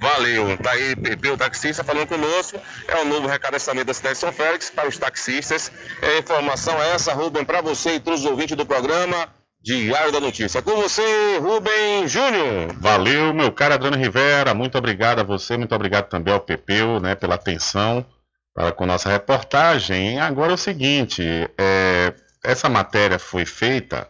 [0.00, 4.20] Valeu, tá aí Pepe, o taxista falando conosco, é o novo recadastramento da cidade de
[4.20, 5.72] São Félix para os taxistas.
[6.02, 9.28] É informação essa, Rubem, para você e todos os ouvintes do programa.
[9.66, 10.62] Diário da Notícia.
[10.62, 12.72] Com você, Rubem Júnior.
[12.78, 14.54] Valeu, meu caro Adriano Rivera.
[14.54, 18.06] Muito obrigado a você, muito obrigado também ao Pepeu, né, pela atenção
[18.54, 20.20] para com nossa reportagem.
[20.20, 21.20] Agora é o seguinte,
[21.58, 24.08] é, essa matéria foi feita,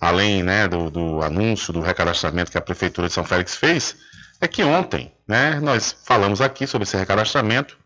[0.00, 3.94] além né, do, do, anúncio do recadastramento que a Prefeitura de São Félix fez,
[4.40, 7.78] é que ontem né, nós falamos aqui sobre esse recadastramento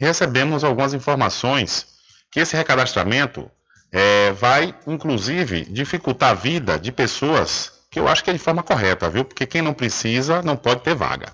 [0.00, 1.88] e recebemos algumas informações
[2.30, 3.50] que esse recadastramento
[3.90, 8.62] é, vai, inclusive, dificultar a vida de pessoas que eu acho que é de forma
[8.62, 9.24] correta, viu?
[9.24, 11.32] Porque quem não precisa não pode ter vaga.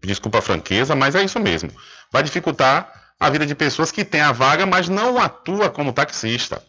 [0.00, 1.70] Desculpa a franqueza, mas é isso mesmo.
[2.10, 6.62] Vai dificultar a vida de pessoas que têm a vaga, mas não atua como taxista.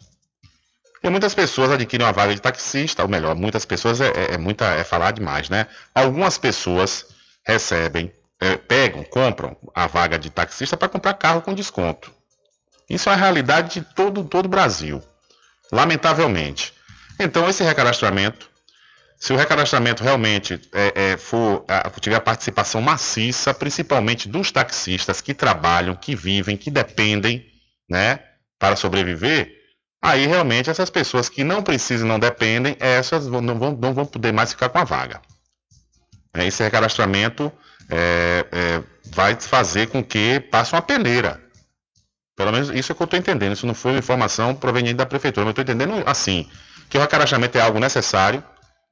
[0.93, 4.37] Porque muitas pessoas adquirem uma vaga de taxista, ou melhor, muitas pessoas é, é, é
[4.37, 5.67] muita, é falar demais, né?
[5.93, 7.07] Algumas pessoas
[7.45, 12.12] recebem, é, pegam, compram a vaga de taxista para comprar carro com desconto.
[12.93, 15.01] Isso é a realidade de todo, todo o Brasil,
[15.71, 16.73] lamentavelmente.
[17.19, 18.53] Então, esse recadastramento
[19.23, 21.63] se o recadastramento realmente é, é, for
[22.01, 27.45] tiver a participação maciça, principalmente dos taxistas que trabalham, que vivem, que dependem,
[27.89, 28.19] né,
[28.59, 29.49] para sobreviver,
[30.01, 34.33] aí realmente essas pessoas que não precisam, não dependem, essas não vão, não vão poder
[34.33, 35.21] mais ficar com a vaga.
[36.33, 37.49] Esse recadastramento
[37.89, 41.41] é, é, vai fazer com que passe uma peneira.
[42.35, 43.53] Pelo menos isso é o que eu estou entendendo.
[43.53, 46.49] Isso não foi informação proveniente da prefeitura, mas estou entendendo assim,
[46.89, 48.43] que o recadastramento é algo necessário,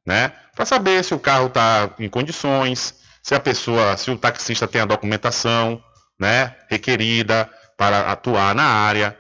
[0.06, 0.32] né?
[0.56, 4.82] Para saber se o carro está em condições, se a pessoa, se o taxista tem
[4.82, 5.82] a documentação,
[6.20, 9.18] né, requerida para atuar na área,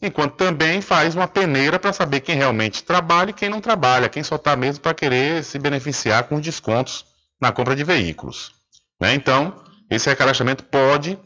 [0.00, 4.22] enquanto também faz uma peneira para saber quem realmente trabalha e quem não trabalha, quem
[4.22, 7.04] só está mesmo para querer se beneficiar com descontos
[7.40, 8.52] na compra de veículos.
[9.00, 9.14] Né?
[9.14, 11.18] Então, esse recadastramento pode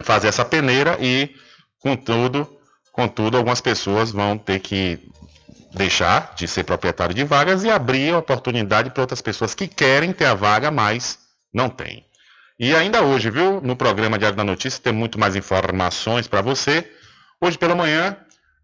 [0.00, 1.34] fazer essa peneira e,
[1.80, 2.48] contudo,
[2.92, 4.98] contudo, algumas pessoas vão ter que
[5.74, 10.12] deixar de ser proprietário de vagas e abrir a oportunidade para outras pessoas que querem
[10.12, 11.18] ter a vaga, mas
[11.52, 12.04] não têm.
[12.58, 16.90] E ainda hoje, viu, no programa Diário da Notícia, tem muito mais informações para você.
[17.38, 18.16] Hoje pela manhã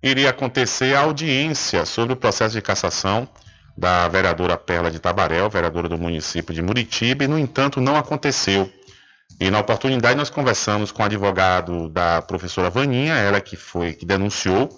[0.02, 3.28] iria acontecer a audiência sobre o processo de cassação
[3.76, 8.70] da vereadora Perla de Tabarel, vereadora do município de Muritiba, e no entanto não aconteceu.
[9.40, 14.06] E na oportunidade nós conversamos com o advogado da professora Vaninha, ela que foi que
[14.06, 14.68] denunciou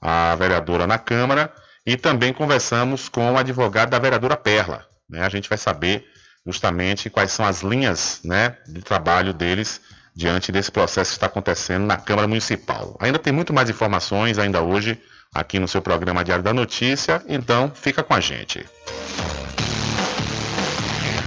[0.00, 1.52] a vereadora na Câmara,
[1.86, 4.86] e também conversamos com o advogado da vereadora Perla.
[5.08, 5.22] Né?
[5.24, 6.06] A gente vai saber
[6.46, 9.80] justamente quais são as linhas né, de trabalho deles
[10.14, 12.96] diante desse processo que está acontecendo na Câmara Municipal.
[13.00, 15.00] Ainda tem muito mais informações ainda hoje
[15.34, 18.66] aqui no seu programa Diário da Notícia, então fica com a gente.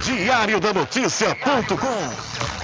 [0.02, 2.63] Diário da Notícia.com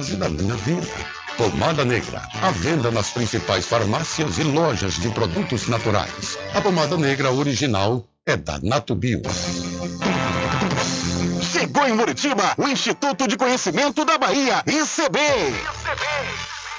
[0.00, 0.86] da minha vida.
[1.38, 6.38] Pomada Negra, à venda nas principais farmácias e lojas de produtos naturais.
[6.54, 9.22] A pomada negra original é da Natubio.
[11.52, 15.18] Chegou em Muritiba o Instituto de Conhecimento da Bahia, ICB.
[15.18, 16.55] ICB.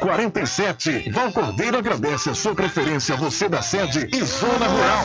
[0.00, 1.10] 1147.
[1.10, 5.04] Val Cordeiro agradece a sua preferência, você da sede e Zona Rural.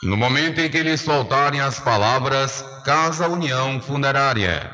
[0.00, 4.70] No momento em que lhes soltarem as palavras Casa União Funerária.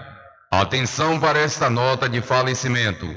[0.51, 3.09] Atenção para esta nota de falecimento.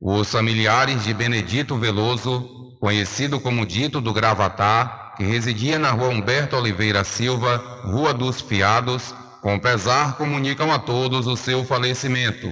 [0.00, 6.54] Os familiares de Benedito Veloso, conhecido como Dito do Gravatar, que residia na rua Humberto
[6.54, 12.48] Oliveira Silva, Rua dos Fiados, com pesar comunicam a todos o seu falecimento.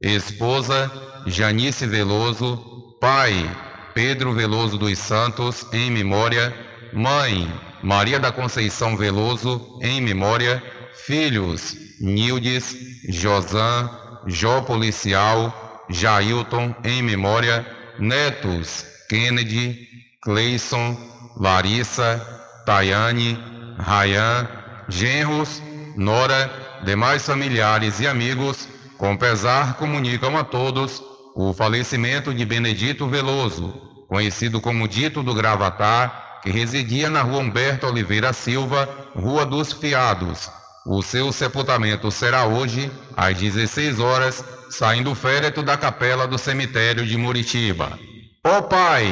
[0.00, 0.88] Esposa
[1.26, 3.50] Janice Veloso, pai
[3.92, 6.54] Pedro Veloso dos Santos, em memória,
[6.92, 10.62] mãe Maria da Conceição Veloso, em memória,
[11.06, 12.76] filhos Nildes,
[13.08, 13.90] Josan,
[14.26, 17.66] Jó Policial, Jailton, em memória,
[17.98, 19.88] netos Kennedy,
[20.22, 20.96] Cleison,
[21.36, 22.20] Larissa,
[22.64, 23.38] Tayane,
[23.78, 24.48] Rayan,
[24.88, 25.62] genros,
[25.96, 26.50] Nora,
[26.84, 31.02] demais familiares e amigos, com pesar comunicam a todos
[31.34, 33.72] o falecimento de Benedito Veloso,
[34.08, 40.50] conhecido como Dito do Gravatar, que residia na rua Humberto Oliveira Silva, Rua dos Fiados.
[40.86, 47.04] O seu sepultamento será hoje, às 16 horas, saindo o féretro da capela do cemitério
[47.04, 47.98] de Muritiba.
[48.44, 49.04] Ó Pai,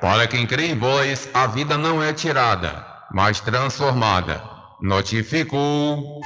[0.00, 4.42] para quem crê em vós, a vida não é tirada, mas transformada.
[4.80, 6.20] Notificou.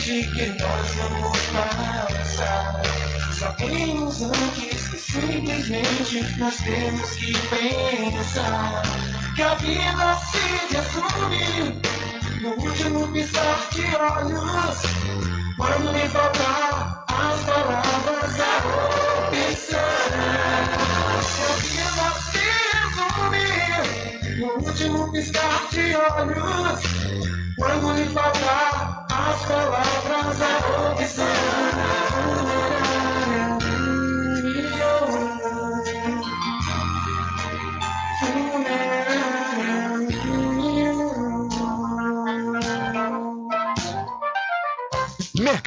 [0.00, 2.82] Diferente que nós vamos passar.
[3.38, 8.82] Sabemos antes que simplesmente nós temos que pensar
[9.36, 11.82] que a vida se resume
[12.40, 14.78] no último piscar de olhos.
[15.58, 18.56] Quando me faltar as palavras, a
[19.28, 19.80] opção.
[21.60, 27.49] Que a vida se resume no último piscar de olhos.
[27.60, 32.79] Quando lhe faltar as palavras, a opção.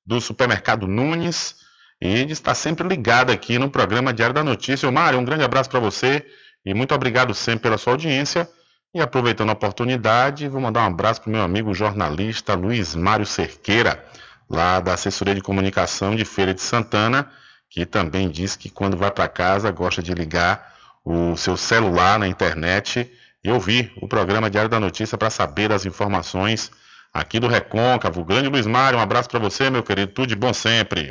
[0.08, 1.56] do supermercado Nunes
[2.00, 4.90] e está sempre ligado aqui no programa Diário da Notícia.
[4.90, 6.24] Mário, um grande abraço para você
[6.64, 8.48] e muito obrigado sempre pela sua audiência.
[8.94, 13.26] E aproveitando a oportunidade, vou mandar um abraço para o meu amigo jornalista Luiz Mário
[13.26, 14.02] Cerqueira,
[14.48, 17.30] lá da assessoria de comunicação de Feira de Santana,
[17.68, 22.26] que também diz que quando vai para casa gosta de ligar o seu celular na
[22.26, 23.12] internet
[23.44, 26.70] e ouvir o programa Diário da Notícia para saber das informações
[27.20, 28.24] aqui do Recôncavo.
[28.24, 30.12] Grande Luiz Mário, um abraço para você, meu querido.
[30.12, 31.10] Tudo de bom sempre.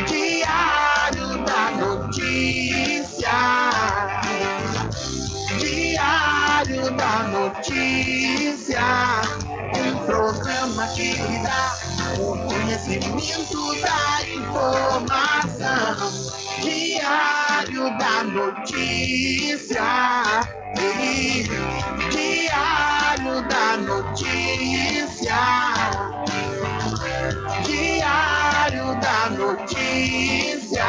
[12.91, 15.95] conhecimento da informação.
[16.61, 19.81] Diário da notícia.
[22.11, 25.39] Diário da notícia.
[27.63, 30.85] Diário da notícia.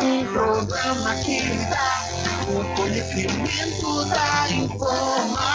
[0.00, 1.40] Um programa que
[1.70, 2.02] dá
[2.48, 5.54] o conhecimento da informação.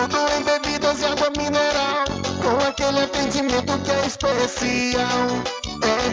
[0.00, 2.04] Tudo em bebidas e água mineral,
[2.40, 5.28] com aquele atendimento que é especial.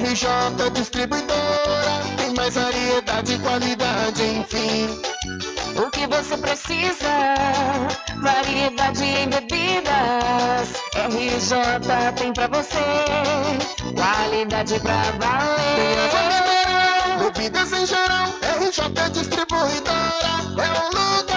[0.03, 4.89] RJ Distribuidora, tem mais variedade e qualidade, enfim.
[5.77, 7.07] O que você precisa?
[8.21, 10.73] Variedade em bebidas.
[10.93, 11.55] RJ
[12.17, 12.83] tem pra você.
[13.95, 16.09] Qualidade pra valer.
[17.31, 18.27] bebidas em geral.
[18.59, 20.27] RJ Distribuidora
[20.57, 21.36] é o lugar.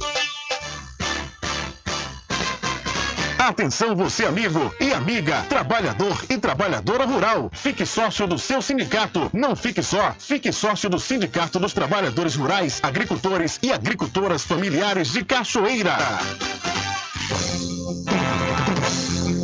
[3.41, 7.49] Atenção você amigo e amiga, trabalhador e trabalhadora rural.
[7.51, 9.31] Fique sócio do seu sindicato.
[9.33, 15.25] Não fique só, fique sócio do Sindicato dos Trabalhadores Rurais, Agricultores e Agricultoras Familiares de
[15.25, 15.97] Cachoeira.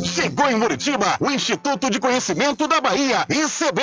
[0.04, 3.82] Chegou em Muritiba o Instituto de Conhecimento da Bahia, ICB.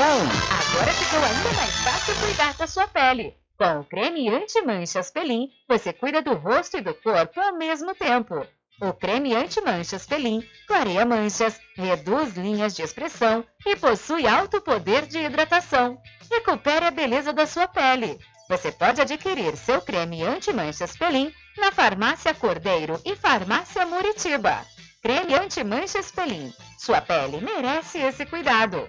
[0.00, 3.34] Agora ficou ainda mais fácil cuidar da sua pele.
[3.58, 8.46] Com o creme anti-manchas Pelin, você cuida do rosto e do corpo ao mesmo tempo.
[8.80, 15.18] O creme anti-manchas Pelin clareia manchas, reduz linhas de expressão e possui alto poder de
[15.18, 16.00] hidratação.
[16.30, 18.20] Recupere a beleza da sua pele.
[18.48, 24.64] Você pode adquirir seu creme anti-manchas Pelin na Farmácia Cordeiro e Farmácia Muritiba.
[25.02, 26.52] Creme anti-manchas Pelin.
[26.78, 28.88] Sua pele merece esse cuidado.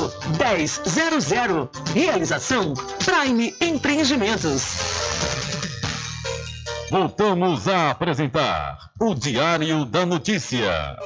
[0.37, 1.69] 1000.
[1.93, 2.73] Realização
[3.05, 4.63] Prime Empreendimentos.
[6.89, 10.97] Voltamos a apresentar o Diário da Notícia.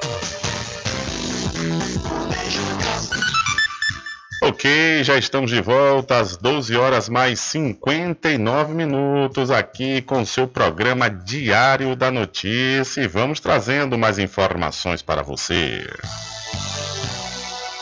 [4.42, 11.10] Ok, já estamos de volta às 12 horas mais 59 minutos aqui com seu programa
[11.10, 15.88] Diário da Notícia e vamos trazendo mais informações para você.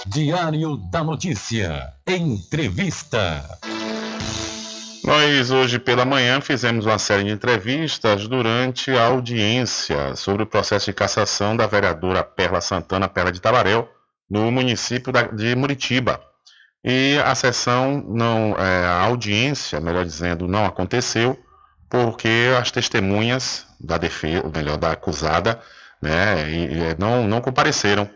[0.07, 1.93] Diário da Notícia.
[2.07, 3.43] Entrevista.
[5.03, 10.85] Nós hoje pela manhã fizemos uma série de entrevistas durante a audiência sobre o processo
[10.87, 13.87] de cassação da vereadora Perla Santana Perla de Tabaréu,
[14.29, 16.21] no município de Muritiba.
[16.83, 21.37] E a sessão não, é, a audiência, melhor dizendo, não aconteceu
[21.89, 25.61] porque as testemunhas da defesa, melhor, da acusada,
[26.01, 28.09] né, e- e não, não compareceram.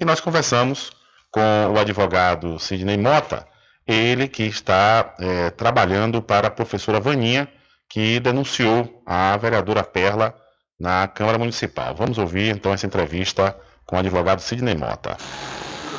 [0.00, 0.90] E nós conversamos
[1.30, 3.46] com o advogado Sidney Mota,
[3.86, 7.48] ele que está é, trabalhando para a professora Vaninha,
[7.88, 10.34] que denunciou a vereadora Perla
[10.78, 11.94] na Câmara Municipal.
[11.94, 13.56] Vamos ouvir então essa entrevista
[13.86, 15.16] com o advogado Sidney Mota.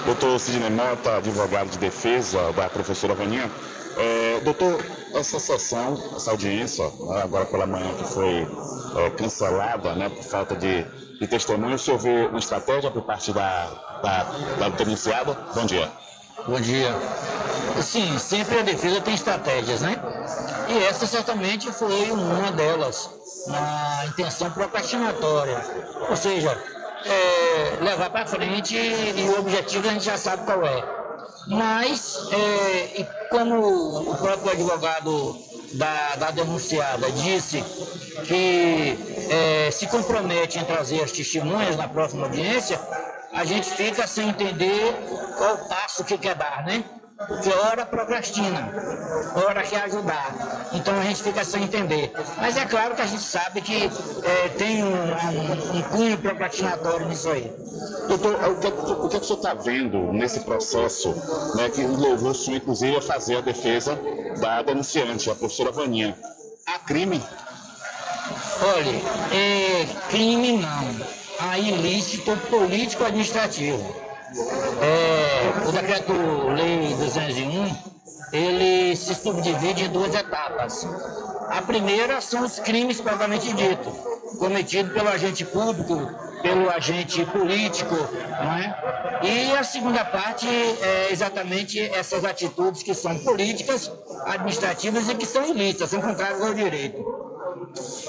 [0.05, 3.49] Doutor Sidney Mota, advogado de defesa da professora Vaninha.
[3.97, 4.79] É, doutor,
[5.15, 8.47] essa sessão, essa audiência, né, agora pela manhã que foi
[8.97, 10.83] é, cancelada né, por falta de,
[11.19, 14.23] de testemunho, o senhor vê uma estratégia por parte da, da,
[14.59, 15.35] da denunciada?
[15.53, 15.89] Bom dia.
[16.47, 16.93] Bom dia.
[17.81, 19.97] Sim, sempre a defesa tem estratégias, né?
[20.69, 23.09] E essa certamente foi uma delas,
[23.47, 25.63] na intenção procrastinatória.
[26.09, 26.51] Ou seja,
[27.05, 30.83] é, levar para frente e o objetivo a gente já sabe qual é.
[31.47, 35.37] Mas, é, como o próprio advogado
[35.73, 37.63] da, da denunciada disse
[38.25, 38.97] que
[39.29, 42.79] é, se compromete em trazer as testemunhas na próxima audiência,
[43.33, 44.93] a gente fica sem entender
[45.37, 46.83] qual o passo que quer dar, né?
[47.27, 48.71] Porque hora procrastina,
[49.35, 50.69] hora quer ajudar.
[50.71, 52.13] Então a gente fica sem entender.
[52.37, 53.91] Mas é claro que a gente sabe que
[54.23, 57.53] é, tem um, um, um cunho procrastinatório nisso aí.
[58.07, 61.09] Doutor, o que, o que o senhor está vendo nesse processo
[61.55, 63.99] né, que levou o senhor, inclusive, a fazer a defesa
[64.39, 66.17] da denunciante, a professora Vaninha?
[66.65, 67.21] Há crime?
[68.61, 71.18] Olha, é crime não.
[71.39, 73.95] Há ilícito político-administrativo.
[74.81, 77.75] É, o decreto-lei 201,
[78.33, 80.85] ele se subdivide em duas etapas.
[81.49, 83.89] A primeira são os crimes propriamente dito,
[84.37, 85.95] cometidos pelo agente público,
[86.41, 89.19] pelo agente político, não é?
[89.23, 93.91] E a segunda parte é exatamente essas atitudes que são políticas,
[94.25, 97.28] administrativas e que são ilícitas, são contrárias ao direito.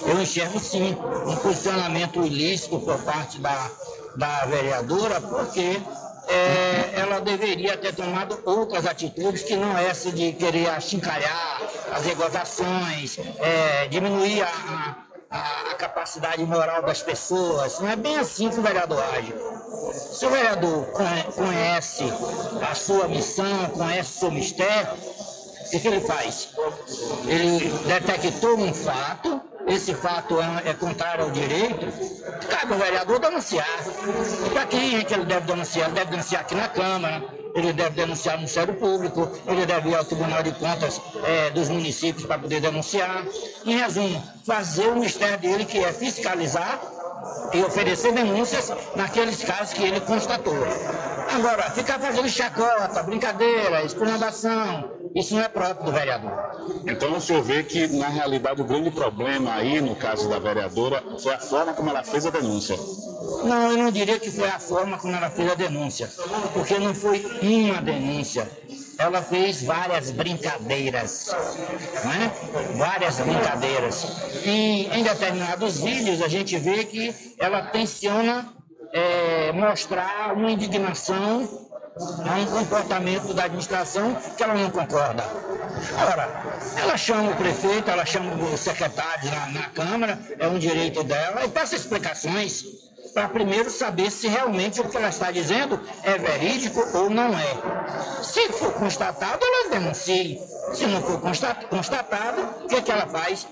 [0.06, 0.96] Eu enxergo sim
[1.26, 3.70] um posicionamento ilícito por parte da,
[4.16, 5.80] da vereadora, porque
[6.28, 11.60] é, ela deveria ter tomado outras atitudes que não essa de querer achincalhar
[11.92, 14.96] as negociações, é, diminuir a,
[15.30, 17.80] a, a capacidade moral das pessoas.
[17.80, 19.34] Não é bem assim que o vereador age.
[19.92, 22.04] Se o vereador conhe- conhece
[22.68, 24.88] a sua missão, conhece o seu mistério,
[25.76, 26.48] o que, ele faz?
[27.26, 31.86] Ele detectou um fato, esse fato é, é contrário ao direito,
[32.48, 33.66] cabe ao vereador denunciar.
[34.52, 35.86] Para quem é que ele deve denunciar?
[35.86, 37.22] Ele deve denunciar aqui na Câmara,
[37.54, 41.68] ele deve denunciar no Ministério Público, ele deve ir ao Tribunal de Contas eh, dos
[41.68, 43.24] municípios para poder denunciar.
[43.64, 46.80] Em resumo, fazer o mistério dele, que é fiscalizar
[47.52, 50.56] e oferecer denúncias naqueles casos que ele constatou.
[51.34, 56.32] Agora, ficar fazendo chacota, brincadeira, explanação, isso não é próprio do vereador.
[56.86, 61.02] Então o senhor vê que, na realidade, o grande problema aí, no caso da vereadora,
[61.22, 62.76] foi a forma como ela fez a denúncia.
[63.44, 66.10] Não, eu não diria que foi a forma como ela fez a denúncia,
[66.52, 68.48] porque não foi uma denúncia.
[69.00, 71.34] Ela fez várias brincadeiras,
[72.04, 72.30] não é?
[72.76, 74.06] Várias brincadeiras.
[74.44, 78.52] E em determinados vídeos a gente vê que ela tenciona
[78.92, 81.48] eh, mostrar uma indignação
[81.96, 85.24] a um comportamento da administração que ela não concorda.
[85.98, 86.28] Agora,
[86.76, 91.42] ela chama o prefeito, ela chama os secretários na, na Câmara, é um direito dela,
[91.46, 96.80] e peça explicações para primeiro saber se realmente o que ela está dizendo é verídico
[96.96, 98.22] ou não é.
[98.22, 100.40] Se for constatado, ela denuncie.
[100.74, 103.46] Se não for consta- constatado, o que, que ela faz?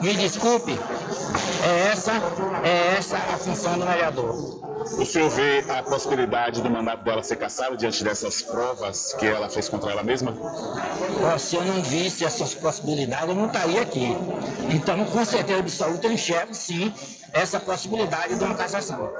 [0.00, 2.12] Me desculpe, é essa,
[2.64, 4.64] é essa a função do vereador.
[4.98, 9.48] O senhor vê a possibilidade do mandato dela ser cassado diante dessas provas que ela
[9.50, 10.34] fez contra ela mesma?
[11.22, 14.16] Ó, se eu não visse essas possibilidades, eu não estaria aqui.
[14.70, 16.92] Então, com certeza absoluta, eu enxergo sim
[17.34, 19.10] essa possibilidade de uma cassação.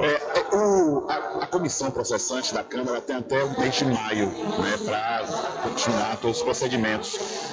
[0.00, 0.06] É,
[0.40, 4.76] é, o- a, a comissão processante da Câmara tem até o mês de maio né,
[4.84, 5.24] para
[5.62, 7.08] continuar todos os procedimentos.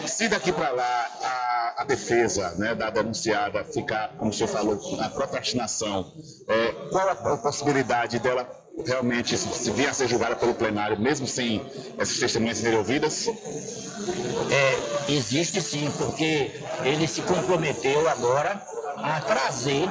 [0.06, 4.78] Se daqui para lá a, a defesa né, da denunciada ficar, como o senhor falou,
[4.98, 6.12] na procrastinação,
[6.48, 8.44] é, qual a, a possibilidade dela
[8.86, 11.62] realmente se, vir a ser julgada pelo plenário, mesmo sem
[11.98, 13.28] essas testemunhas serem ouvidas?
[13.28, 16.52] É, existe sim, porque
[16.84, 18.62] ele se comprometeu agora
[18.98, 19.88] a trazer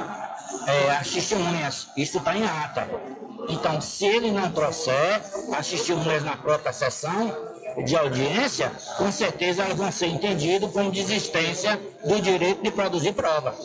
[0.67, 1.87] é, as testemunhas.
[1.95, 2.87] Isso está em ata.
[3.49, 5.21] Então, se ele não trouxer
[5.53, 7.35] as testemunhas na própria sessão
[7.85, 13.55] de audiência, com certeza elas vão ser entendidas como desistência do direito de produzir prova.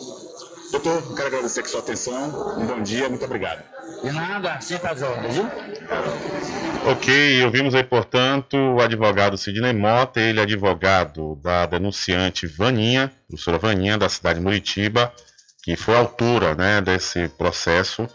[0.71, 2.57] Doutor, quero agradecer aqui sua atenção.
[2.57, 3.63] Um bom dia, muito obrigado.
[4.03, 5.49] De nada, sempre às ordens, viu?
[6.91, 13.57] Ok, ouvimos aí, portanto, o advogado Sidney Mota, ele é advogado da denunciante Vaninha, professora
[13.57, 15.11] Vaninha, da cidade de Muritiba,
[15.63, 18.07] que foi autora né, desse processo,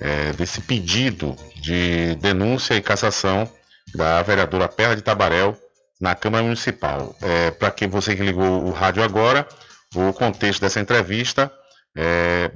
[0.00, 3.50] é, desse pedido de denúncia e cassação
[3.94, 5.56] da vereadora Perla de Tabarel
[6.00, 7.14] na Câmara Municipal.
[7.20, 9.46] É, Para quem você que ligou o rádio agora,
[9.94, 11.50] o contexto dessa entrevista
[12.00, 12.52] é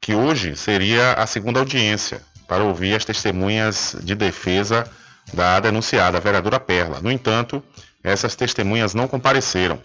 [0.00, 4.84] que hoje seria a segunda audiência para ouvir as testemunhas de defesa
[5.32, 7.00] da denunciada, a vereadora Perla.
[7.00, 7.62] No entanto,
[8.04, 9.80] essas testemunhas não compareceram.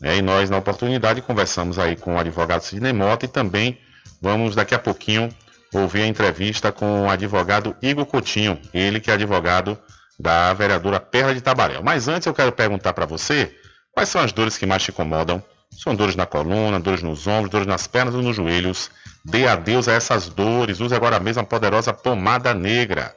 [0.00, 0.18] Né?
[0.18, 3.80] E nós, na oportunidade, conversamos aí com o advogado Sidney Mota e também
[4.22, 5.28] vamos daqui a pouquinho
[5.72, 9.76] ouvir a entrevista com o advogado Igor Coutinho, ele que é advogado
[10.20, 11.82] da vereadora Perla de Tabarel.
[11.82, 13.52] Mas antes eu quero perguntar para você
[13.90, 15.42] quais são as dores que mais te incomodam.
[15.76, 18.90] São dores na coluna, dores nos ombros, dores nas pernas ou nos joelhos.
[19.24, 20.80] Dê adeus a essas dores.
[20.80, 23.14] Use agora mesmo a poderosa pomada negra.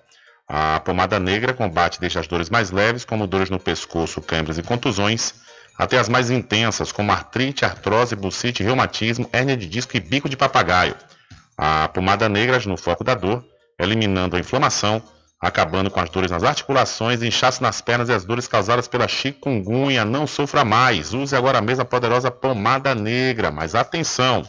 [0.48, 4.64] A pomada negra combate desde as dores mais leves, como dores no pescoço, câimbras e
[4.64, 5.34] contusões,
[5.78, 10.38] até as mais intensas, como artrite, artrose, bucite, reumatismo, hérnia de disco e bico de
[10.38, 10.96] papagaio.
[11.58, 13.44] A pomada negra age no foco da dor,
[13.78, 15.02] eliminando a inflamação,
[15.40, 20.04] acabando com as dores nas articulações, inchaço nas pernas e as dores causadas pela chikungunya.
[20.04, 21.14] Não sofra mais.
[21.14, 23.52] Use agora mesmo a poderosa pomada negra.
[23.52, 24.44] Mas atenção,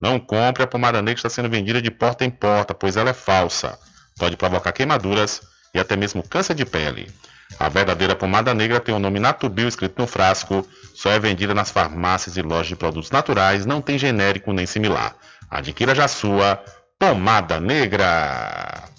[0.00, 3.10] não compre a pomada negra que está sendo vendida de porta em porta, pois ela
[3.10, 3.78] é falsa.
[4.18, 5.40] Pode provocar queimaduras
[5.74, 7.10] e até mesmo câncer de pele.
[7.58, 11.70] A verdadeira pomada negra tem o nome Natubio escrito no frasco, só é vendida nas
[11.70, 15.14] farmácias e lojas de produtos naturais, não tem genérico nem similar.
[15.50, 16.62] Adquira já sua
[16.98, 18.93] pomada negra.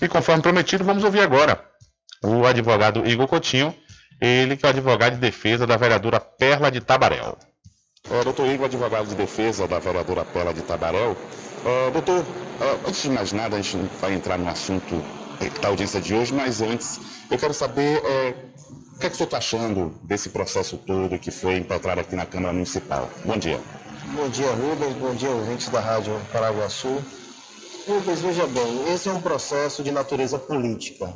[0.00, 1.62] E conforme prometido, vamos ouvir agora
[2.22, 3.74] o advogado Igor Coutinho,
[4.20, 7.36] ele que é o advogado de defesa da vereadora Perla de Tabarel.
[8.10, 11.16] É, doutor Igor, advogado de defesa da vereadora Perla de Tabarel.
[11.64, 12.24] É, doutor,
[12.60, 15.02] é, antes de mais nada, a gente vai entrar no assunto
[15.60, 18.34] da audiência de hoje, mas antes eu quero saber é,
[18.94, 22.14] o que, é que o senhor está achando desse processo todo que foi impetrado aqui
[22.14, 23.08] na Câmara Municipal.
[23.24, 23.60] Bom dia.
[24.14, 24.94] Bom dia, Rubens.
[24.96, 27.02] Bom dia, ouvintes da Rádio Paraguaçu.
[27.86, 31.12] Rubens, veja bem, esse é um processo de natureza política.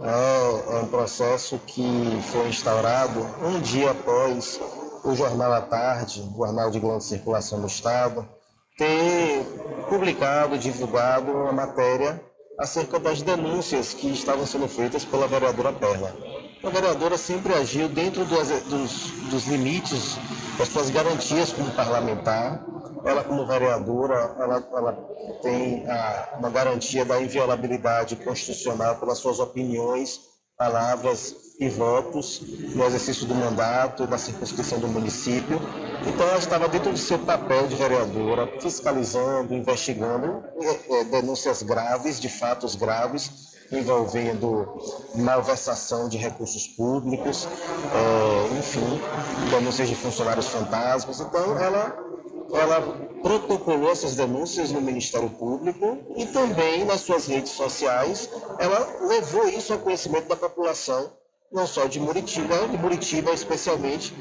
[0.00, 1.82] É, é um processo que
[2.30, 4.60] foi instaurado um dia após
[5.04, 8.28] o Jornal à Tarde, o jornal de grande circulação do Estado,
[8.76, 9.42] ter
[9.88, 12.20] publicado, divulgado uma matéria
[12.58, 16.14] acerca das denúncias que estavam sendo feitas pela vereadora Perla.
[16.62, 20.16] A vereadora sempre agiu dentro dos, dos, dos limites
[20.58, 22.64] das suas garantias como parlamentar.
[23.04, 24.92] Ela, como vereadora, ela, ela
[25.42, 30.20] tem a, uma garantia da inviolabilidade constitucional pelas suas opiniões,
[30.56, 32.40] palavras e votos
[32.74, 35.60] no exercício do mandato, da circunscrição do município.
[36.06, 42.20] Então, ela estava dentro do seu papel de vereadora, fiscalizando, investigando é, é, denúncias graves,
[42.20, 44.80] de fatos graves, envolvendo
[45.14, 47.48] malversação de recursos públicos,
[47.92, 49.00] é, enfim,
[49.50, 51.20] denúncias de funcionários fantasmas.
[51.20, 51.96] Então, ela,
[52.58, 52.80] ela
[53.22, 59.72] protocolou essas denúncias no Ministério Público e também nas suas redes sociais, ela levou isso
[59.72, 61.10] ao conhecimento da população
[61.52, 64.12] não só de Muritiba, de Muritiba especialmente,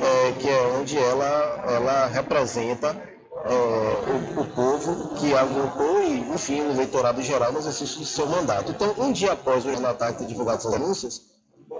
[0.00, 2.96] é, que é onde ela, ela representa
[3.44, 8.04] é, o, o, povo que a votou e, enfim, o eleitorado geral no exercício do
[8.04, 8.70] seu mandato.
[8.70, 11.22] Então, um dia após o Jornal ter divulgado essas denúncias,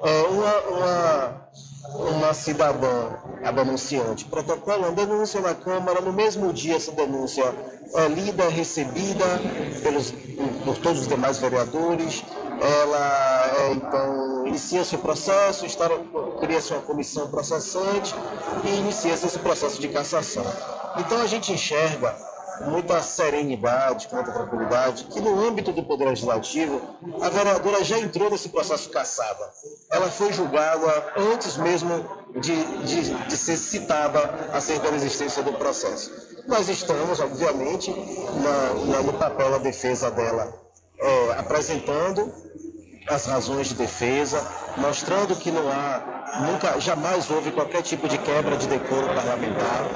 [0.02, 1.48] uma, uma,
[2.10, 3.10] uma cidadã,
[3.42, 7.44] a denunciante, protocola uma denúncia na Câmara, no mesmo dia essa denúncia
[7.94, 9.24] é lida, recebida
[9.82, 10.12] pelos,
[10.64, 12.24] por todos os demais vereadores,
[12.60, 15.66] ela é, então inicia seu processo,
[16.40, 18.14] cria-se uma comissão processante
[18.64, 20.44] e inicia-se esse processo de cassação.
[20.98, 22.14] Então a gente enxerga
[22.62, 26.80] muita serenidade, com muita tranquilidade, que no âmbito do Poder Legislativo,
[27.20, 29.50] a vereadora já entrou nesse processo caçada.
[29.90, 32.04] Ela foi julgada antes mesmo
[32.40, 34.18] de, de, de ser citada
[34.52, 36.10] acerca da existência do processo.
[36.46, 40.52] Nós estamos, obviamente, na, na, no papel da defesa dela,
[40.98, 42.32] é, apresentando
[43.06, 44.42] as razões de defesa,
[44.76, 49.86] mostrando que não há, nunca, jamais houve qualquer tipo de quebra de decoro parlamentar.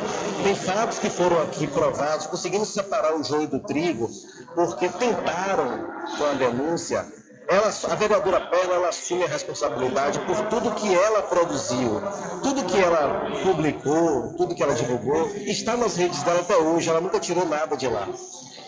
[0.42, 4.08] Tem fatos que foram aqui provados, conseguimos separar o joio do trigo,
[4.54, 5.86] porque tentaram,
[6.18, 7.06] com a denúncia,
[7.48, 12.02] ela, a vereadora Perla ela assume a responsabilidade por tudo que ela produziu,
[12.42, 17.00] tudo que ela publicou, tudo que ela divulgou, está nas redes dela até hoje, ela
[17.00, 18.06] nunca tirou nada de lá.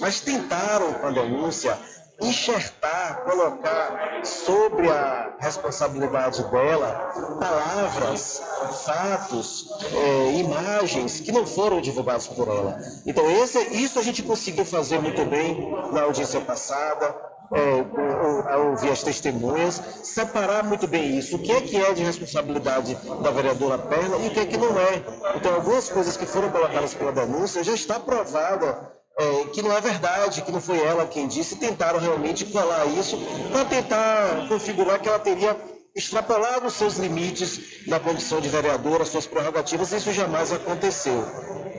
[0.01, 1.79] Mas tentaram, com a denúncia,
[2.21, 8.43] enxertar, colocar sobre a responsabilidade dela palavras,
[8.85, 12.79] fatos, é, imagens que não foram divulgados por ela.
[13.07, 17.15] Então, esse, isso a gente conseguiu fazer muito bem na audiência passada,
[17.53, 22.05] é, ao ouvir as testemunhas, separar muito bem isso, o que é que é de
[22.05, 25.03] responsabilidade da vereadora Perla e o que é que não é.
[25.37, 29.81] Então, algumas coisas que foram colocadas pela denúncia já está provada é, que não é
[29.81, 33.19] verdade, que não foi ela quem disse, tentaram realmente colar isso
[33.51, 35.57] para tentar configurar que ela teria
[35.95, 41.25] extrapolado os seus limites na condição de vereadora, suas prerrogativas, isso jamais aconteceu.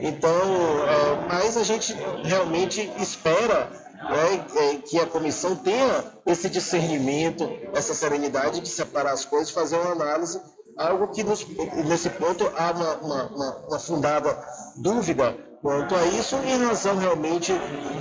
[0.00, 7.50] Então, é, mas a gente realmente espera né, é, que a comissão tenha esse discernimento,
[7.72, 10.40] essa serenidade de separar as coisas, fazer uma análise,
[10.76, 11.46] algo que nos,
[11.86, 14.36] nesse ponto há uma, uma, uma, uma fundada
[14.76, 17.52] dúvida quanto a isso, em razão realmente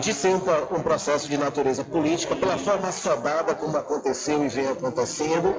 [0.01, 0.41] de ser um,
[0.75, 5.55] um, processo de natureza política, pela forma assodada como aconteceu e vem acontecendo,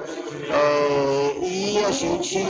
[0.49, 2.43] é, e a gente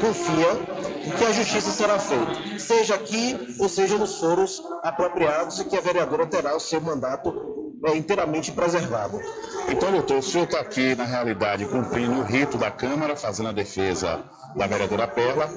[0.00, 5.76] confia que a justiça será feita, seja aqui ou seja nos foros apropriados e que
[5.76, 9.20] a vereadora terá o seu mandato é, inteiramente preservado.
[9.68, 13.52] Então, doutor, o senhor está aqui, na realidade, cumprindo o rito da Câmara, fazendo a
[13.52, 14.22] defesa
[14.54, 15.50] da vereadora Perla,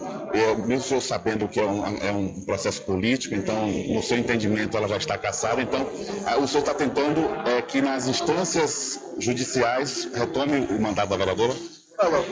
[0.66, 4.76] mesmo o senhor sabendo que é um, é um, processo político, então, no seu entendimento,
[4.76, 5.88] ela já está caçada, então,
[6.42, 11.54] o senhor está tentando é, que nas instâncias judiciais retome o mandato da vereadora?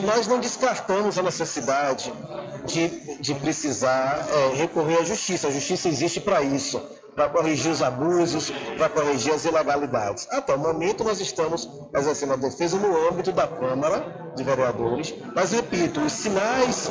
[0.03, 2.13] Nós não descartamos a necessidade
[2.65, 5.47] de, de precisar é, recorrer à justiça.
[5.47, 6.79] A justiça existe para isso
[7.15, 10.27] para corrigir os abusos, para corrigir as ilegalidades.
[10.29, 15.51] Até o momento, nós estamos exercendo a defesa no âmbito da Câmara de Vereadores, mas
[15.51, 16.89] repito, os sinais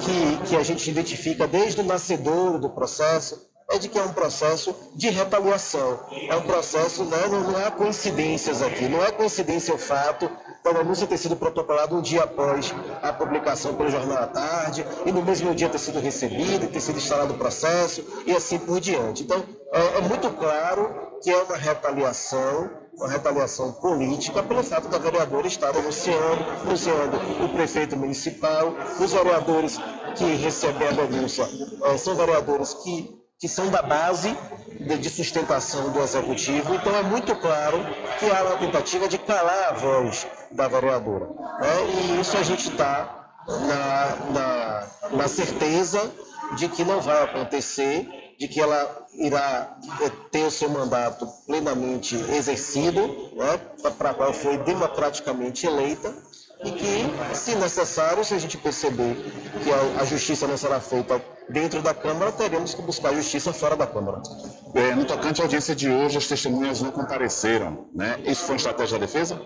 [0.00, 4.12] que, que a gente identifica desde o nascedor do processo é de que é um
[4.12, 6.00] processo de retaliação.
[6.28, 10.30] É um processo, né, não, não há coincidências aqui, não é coincidência o fato
[10.64, 15.12] da denúncia ter sido protocolada um dia após a publicação pelo Jornal à Tarde, e
[15.12, 19.24] no mesmo dia ter sido recebido, ter sido instalado o processo, e assim por diante.
[19.24, 24.96] Então, é, é muito claro que é uma retaliação, uma retaliação política pelo fato da
[24.96, 29.78] vereadora estar denunciando, denunciando o prefeito municipal, os vereadores
[30.16, 31.46] que recebem a denúncia
[31.82, 34.34] é, são vereadores que que são da base
[34.80, 36.74] de sustentação do executivo.
[36.76, 37.76] Então é muito claro
[38.18, 41.26] que há uma tentativa de calar a voz da vereadora.
[41.26, 42.16] Né?
[42.16, 44.86] E isso a gente está na, na,
[45.18, 46.10] na certeza
[46.56, 48.08] de que não vai acontecer,
[48.40, 53.60] de que ela irá eh, ter o seu mandato plenamente exercido, né,
[53.98, 56.14] para qual foi democraticamente eleita,
[56.64, 59.14] e que, se necessário, se a gente perceber
[59.62, 63.76] que a, a justiça não será feita dentro da Câmara, teremos que buscar justiça fora
[63.76, 64.22] da Câmara.
[64.74, 67.88] É, no tocante à audiência de hoje, as testemunhas não compareceram.
[67.94, 68.18] Né?
[68.24, 69.40] Isso foi estratégia da defesa?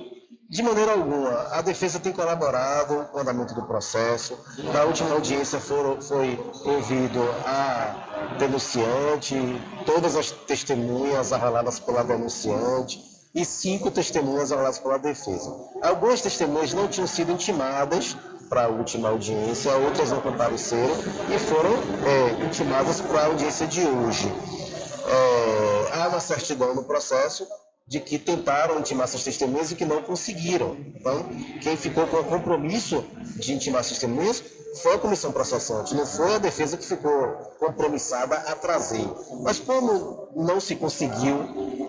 [0.48, 1.48] De maneira alguma.
[1.50, 4.38] A defesa tem colaborado com o andamento do processo.
[4.72, 9.34] Na última audiência foram, foi ouvido a denunciante,
[9.84, 15.54] todas as testemunhas arroladas pela denunciante e cinco testemunhas arroladas pela defesa.
[15.82, 18.16] Algumas testemunhas não tinham sido intimadas
[18.48, 20.94] para a última audiência, outras não compareceram
[21.34, 21.72] e foram
[22.06, 24.32] é, intimadas para a audiência de hoje.
[25.06, 27.46] É, há uma certidão no processo
[27.88, 30.76] de que tentaram intimar essas testemunhas e que não conseguiram.
[30.94, 31.24] Então,
[31.62, 33.02] quem ficou com o compromisso
[33.36, 34.42] de intimar as testemunhas
[34.82, 37.10] foi a comissão processante, não foi a defesa que ficou
[37.58, 39.06] compromissada a trazer.
[39.42, 41.36] Mas como não se conseguiu,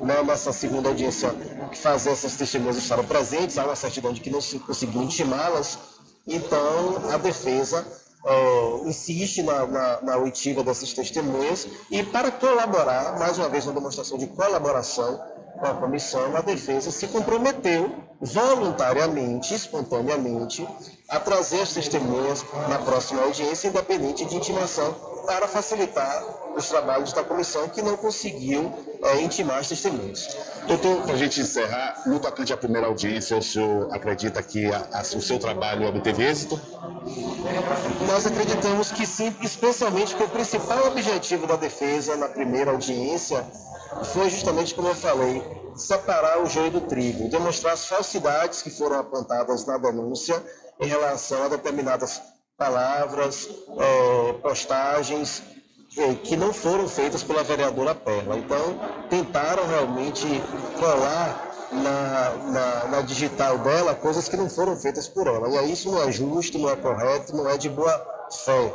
[0.02, 1.30] né, nessa segunda audiência,
[1.74, 5.78] fazer essas testemunhas estarem presentes, há uma certidão de que não se conseguiu intimá-las,
[6.26, 7.86] então a defesa
[8.26, 13.74] é, insiste na, na, na oitiva dessas testemunhas e para colaborar, mais uma vez uma
[13.74, 15.22] demonstração de colaboração,
[15.60, 17.92] com a comissão, a defesa se comprometeu
[18.22, 20.68] voluntariamente, espontaneamente,
[21.08, 24.94] a trazer as testemunhas na próxima audiência, independente de intimação,
[25.26, 26.24] para facilitar
[26.56, 28.72] os trabalhos da comissão que não conseguiu
[29.04, 30.28] é, intimar as testemunhas.
[30.68, 34.88] Doutor, para a gente encerrar, no tocante à primeira audiência, o senhor acredita que a,
[34.92, 36.60] a, o seu trabalho obteve êxito?
[38.08, 43.46] Nós acreditamos que sim, especialmente porque o principal objetivo da defesa na primeira audiência
[44.14, 45.44] foi justamente como eu falei,
[45.76, 50.42] separar o joio do trigo, demonstrar as falsidades que foram apontadas na denúncia
[50.80, 52.22] em relação a determinadas
[52.58, 55.42] palavras, é, postagens
[56.24, 58.38] que não foram feitas pela vereadora Perla.
[58.38, 58.80] Então,
[59.10, 60.26] tentaram realmente
[60.80, 65.50] colar na, na, na, digital dela coisas que não foram feitas por ela.
[65.50, 67.92] E aí isso não é justo, não é correto, não é de boa
[68.32, 68.74] fé.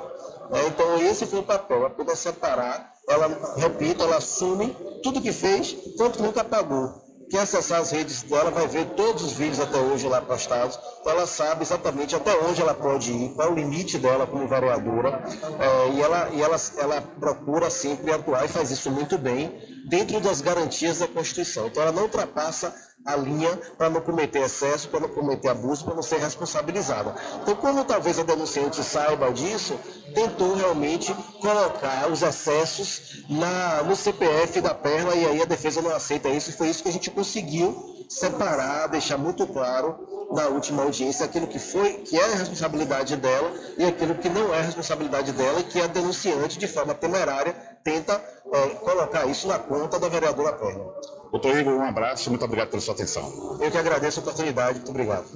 [0.51, 0.67] Né?
[0.67, 2.94] Então, esse foi o papel, poder separar.
[3.09, 7.05] Ela, repito, ela assume tudo que fez, tanto que nunca pagou.
[7.31, 10.79] Quem acessar as redes dela vai ver todos os vídeos até hoje lá postados.
[11.01, 14.47] Então ela sabe exatamente até onde ela pode ir, qual é o limite dela como
[14.47, 15.23] vereadora.
[15.59, 20.21] É, e ela, e ela, ela procura sempre atuar e faz isso muito bem, dentro
[20.21, 21.67] das garantias da Constituição.
[21.67, 22.75] Então ela não ultrapassa
[23.05, 27.15] a linha para não cometer excesso, para não cometer abuso, para não ser responsabilizada.
[27.43, 29.79] Então, como talvez a denunciante saiba disso,
[30.15, 35.95] tentou realmente colocar os excessos na, no CPF da Perla e aí a defesa não
[35.95, 36.51] aceita isso.
[36.51, 41.47] E foi isso que a gente conseguiu separar, deixar muito claro na última audiência aquilo
[41.47, 45.61] que foi, que é a responsabilidade dela e aquilo que não é a responsabilidade dela
[45.61, 48.21] e que a denunciante, de forma temerária, tenta
[48.53, 50.95] é, colocar isso na conta da vereadora Perla.
[51.31, 53.59] Doutor Igor, um abraço e muito obrigado pela sua atenção.
[53.61, 55.27] Eu que agradeço a oportunidade, muito obrigado.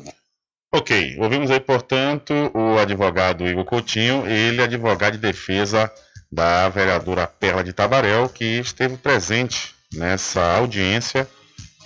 [0.73, 5.91] Ok, ouvimos aí, portanto, o advogado Igor Coutinho, ele é advogado de defesa
[6.31, 11.29] da vereadora Perla de Tabarel, que esteve presente nessa audiência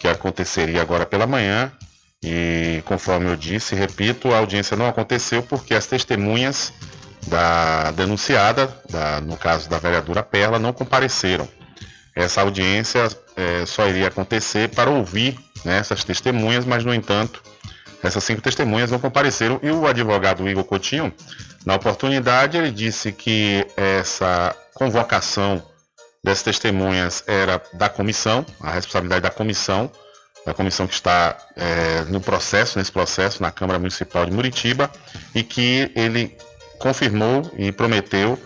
[0.00, 1.72] que aconteceria agora pela manhã.
[2.24, 6.72] E conforme eu disse, repito, a audiência não aconteceu porque as testemunhas
[7.26, 11.48] da denunciada, da, no caso da vereadora Perla, não compareceram.
[12.14, 17.42] Essa audiência é, só iria acontecer para ouvir né, essas testemunhas, mas, no entanto,
[18.02, 19.58] essas cinco testemunhas não compareceram.
[19.62, 21.12] E o advogado Igor Coutinho,
[21.64, 25.62] na oportunidade, ele disse que essa convocação
[26.22, 29.90] dessas testemunhas era da comissão, a responsabilidade da comissão,
[30.44, 34.90] da comissão que está é, no processo, nesse processo, na Câmara Municipal de Muritiba,
[35.34, 36.36] e que ele
[36.82, 38.38] confirmou e prometeu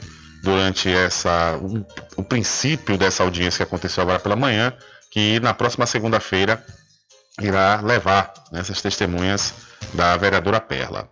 [0.43, 1.85] durante essa o,
[2.21, 4.73] o princípio dessa audiência que aconteceu agora pela manhã,
[5.11, 6.63] que na próxima segunda-feira
[7.41, 9.55] irá levar né, essas testemunhas
[9.95, 11.09] da vereadora Perla.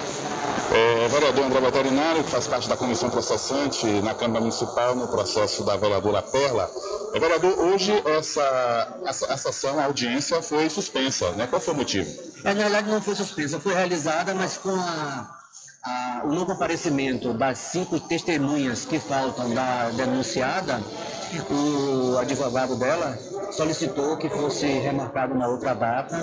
[0.73, 5.65] É, vereador André Veterinário, que faz parte da comissão processante na Câmara Municipal no processo
[5.65, 6.71] da vereadora Perla.
[7.15, 11.47] É, vereador, hoje essa, essa, essa ação, a audiência foi suspensa, né?
[11.47, 12.11] Qual foi o motivo?
[12.45, 15.39] É, na verdade não foi suspensa, foi realizada, mas com a,
[15.85, 20.83] a, o não comparecimento das cinco testemunhas que faltam da denunciada,
[21.51, 23.19] o advogado dela
[23.53, 26.17] solicitou que fosse remarcado na outra data,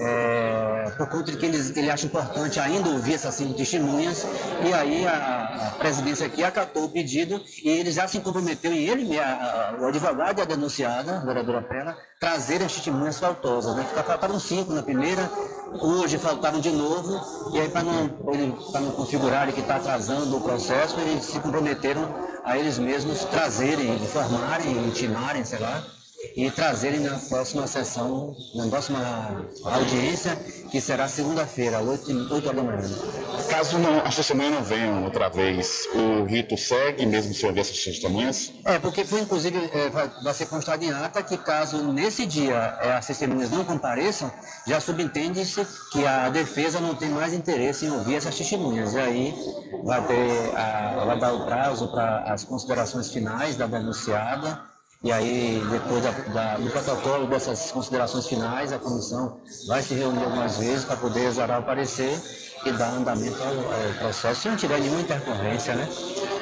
[0.00, 4.26] é, por conta de que ele, ele acha importante ainda ouvir essas cinco testemunhas,
[4.66, 8.88] e aí a, a presidência aqui acatou o pedido e ele já se comprometeu, e
[8.88, 13.76] ele, a, a, o advogado e a denunciada, a vereadora Pena, trazer as testemunhas faltosas.
[13.76, 13.84] Né?
[13.94, 15.30] Faltaram cinco na primeira,
[15.80, 17.20] hoje faltaram de novo,
[17.52, 22.08] e aí para não, não configurar que está atrasando o processo, eles se comprometeram
[22.42, 25.82] a eles mesmos trazerem, informarem, intimarem, sei lá,
[26.36, 30.36] e trazerem na próxima sessão, na próxima audiência,
[30.70, 32.88] que será segunda-feira, 8, 8 da manhã.
[33.48, 37.82] Caso não, as testemunhas não venham outra vez, o rito segue, mesmo se houver essas
[37.82, 38.52] testemunhas?
[38.64, 42.92] É, porque foi inclusive, é, vai, ser constado em ata que caso nesse dia é,
[42.92, 44.30] as testemunhas não compareçam,
[44.66, 48.92] já subentende-se que a defesa não tem mais interesse em ouvir essas testemunhas.
[48.94, 49.34] E aí
[49.84, 54.69] vai, ter a, vai dar o prazo para as considerações finais da denunciada
[55.02, 60.22] e aí, depois da, da, do protocolo dessas considerações finais, a comissão vai se reunir
[60.22, 62.20] algumas vezes para poder exarar o parecer
[62.66, 65.88] e dar andamento ao, ao, processo, se não tiver nenhuma intercorrência, né?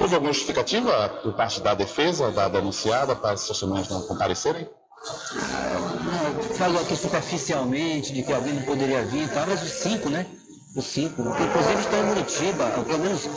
[0.01, 4.69] Houve alguma justificativa por parte da defesa, da denunciada, para as testemunhas não comparecerem?
[5.07, 9.71] Ah, não, falou aqui superficialmente de que alguém não poderia vir e tal, mas os
[9.71, 10.27] cinco, né?
[10.75, 13.29] Os cinco, inclusive estão em Muritiba, pelo menos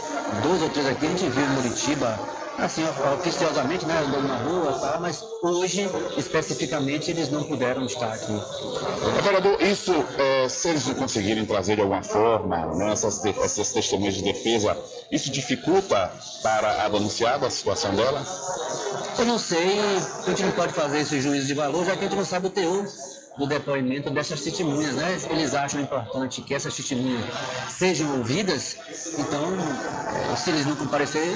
[0.41, 2.19] dois ou três aqui a gente viu em Muritiba,
[2.61, 2.83] assim,
[3.13, 8.39] oficiosamente, né, andando na rua tal, mas hoje, especificamente, eles não puderam estar aqui.
[9.23, 14.15] Vereador, isso, é, se eles não conseguirem trazer de alguma forma né, essas, essas testemunhas
[14.15, 14.77] de defesa,
[15.11, 16.11] isso dificulta
[16.43, 18.23] para a denunciada a situação dela?
[19.17, 19.79] Eu não sei,
[20.25, 22.47] a gente não pode fazer esse juízo de valor, já que a gente não sabe
[22.47, 22.85] o teor
[23.41, 25.17] do depoimento dessas testemunhas, né?
[25.31, 27.25] Eles acham importante que essas testemunhas
[27.69, 28.77] sejam ouvidas,
[29.17, 29.57] então,
[30.37, 31.35] se eles não comparecerem,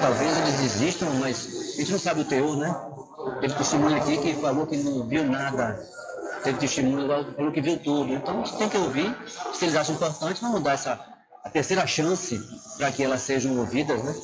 [0.00, 2.74] talvez eles desistam, mas a gente não sabe o teor, né?
[3.42, 5.78] Teve testemunha aqui que falou que não viu nada,
[6.42, 9.14] teve testemunha que falou que viu tudo, então tem que ouvir,
[9.52, 10.98] se eles acham importante, vamos dar essa
[11.44, 12.40] a terceira chance
[12.78, 14.14] para que elas sejam ouvidas, né?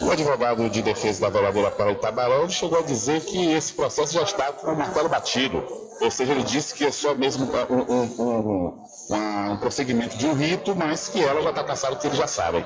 [0.00, 4.22] O advogado de defesa da vereadora Paula Itabarão chegou a dizer que esse processo já
[4.22, 5.62] está com o martelo batido.
[6.02, 10.34] Ou seja, ele disse que é só mesmo um, um- um- um prosseguimento de um
[10.34, 12.64] rito, mas que ela já está cansada, que eles já sabem.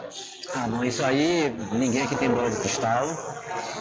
[0.55, 3.07] Ah, não, isso aí ninguém aqui tem bola de cristal.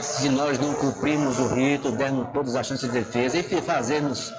[0.02, 4.34] Se nós não cumprirmos o rito, dermos todas as chances de defesa e fazermos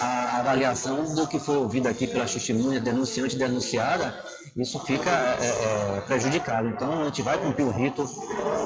[0.00, 4.14] a avaliação do que foi ouvido aqui pela testemunha, denunciante e denunciada,
[4.56, 6.68] isso fica é, é, prejudicado.
[6.68, 8.08] Então a gente vai cumprir o rito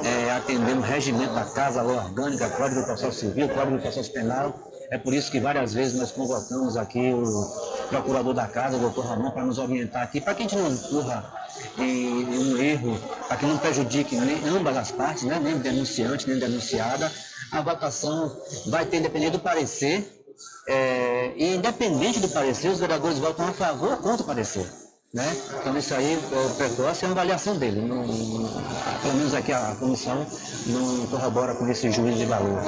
[0.05, 3.83] é, atendendo o regimento da casa, a lei orgânica, Código do Processo Civil, Código do
[3.83, 4.55] Processo Penal.
[4.91, 9.07] É por isso que várias vezes nós convocamos aqui o procurador da casa, o doutor
[9.07, 11.33] Ramon, para nos orientar aqui, para que a gente não incorra
[11.79, 12.99] um erro,
[13.29, 15.41] para que não prejudique nem ambas as partes, né?
[15.43, 17.11] nem denunciante, nem denunciada.
[17.51, 18.35] A votação
[18.67, 20.23] vai ter, independente do parecer,
[20.67, 24.67] é, e independente do parecer, os vereadores votam a favor ou contra o parecer.
[25.15, 25.37] Né?
[25.61, 27.83] Então isso aí, o precoce é uma avaliação dele.
[27.83, 28.03] Não,
[29.03, 30.27] pelo menos aqui a comissão
[30.69, 32.63] não corrobora com esse juízo de valor.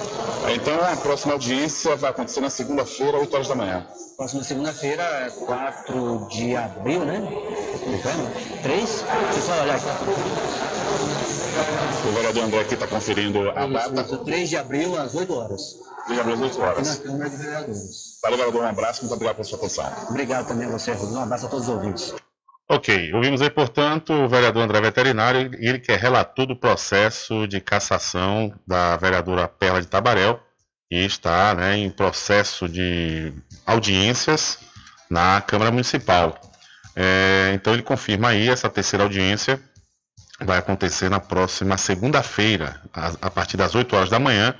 [0.53, 3.87] Então a próxima audiência vai acontecer na segunda-feira, 8 horas da manhã.
[4.19, 7.21] Próxima segunda-feira, 4 de abril, né?
[7.21, 8.31] Novembro?
[8.63, 9.05] 3?
[9.33, 9.87] Deixa eu olhar aqui.
[12.07, 14.03] O vereador André aqui está conferindo a data.
[14.03, 15.77] Isso, 3 de abril, às 8 horas.
[16.07, 16.99] 3 de abril, às 8 Aqui na horas.
[16.99, 18.19] Câmara de Vereadores.
[18.23, 19.91] Valeu, vereador, um abraço, muito obrigado pela sua atenção.
[20.11, 21.15] Obrigado também a você, Rodrigo.
[21.15, 22.15] Um abraço a todos os ouvintes.
[22.67, 27.61] Ok, ouvimos aí, portanto, o vereador André Veterinário, ele que é relator do processo de
[27.61, 30.41] cassação da vereadora Perla de Tabarel,
[30.91, 33.35] e está né, em processo de
[33.67, 34.59] audiências
[35.11, 36.41] na Câmara Municipal.
[36.97, 39.61] É, então ele confirma aí essa terceira audiência,
[40.41, 44.55] vai acontecer na próxima segunda-feira, a, a partir das 8 horas da manhã,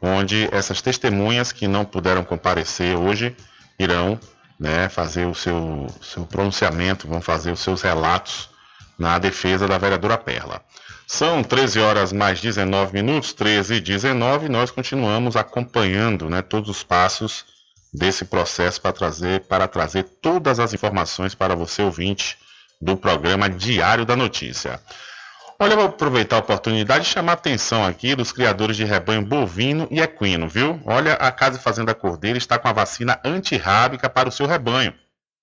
[0.00, 3.36] onde essas testemunhas que não puderam comparecer hoje
[3.78, 4.18] irão
[4.62, 8.48] né, fazer o seu, seu pronunciamento, vão fazer os seus relatos
[8.96, 10.62] na defesa da vereadora Perla.
[11.04, 16.70] São 13 horas mais 19 minutos, 13 e 19, e nós continuamos acompanhando né, todos
[16.70, 17.44] os passos
[17.92, 22.38] desse processo para trazer, para trazer todas as informações para você, ouvinte,
[22.80, 24.80] do programa Diário da Notícia.
[25.62, 29.24] Olha, eu vou aproveitar a oportunidade e chamar a atenção aqui dos criadores de rebanho
[29.24, 30.82] bovino e equino, viu?
[30.84, 34.92] Olha, a Casa Fazenda Cordeiro está com a vacina antirrábica para o seu rebanho.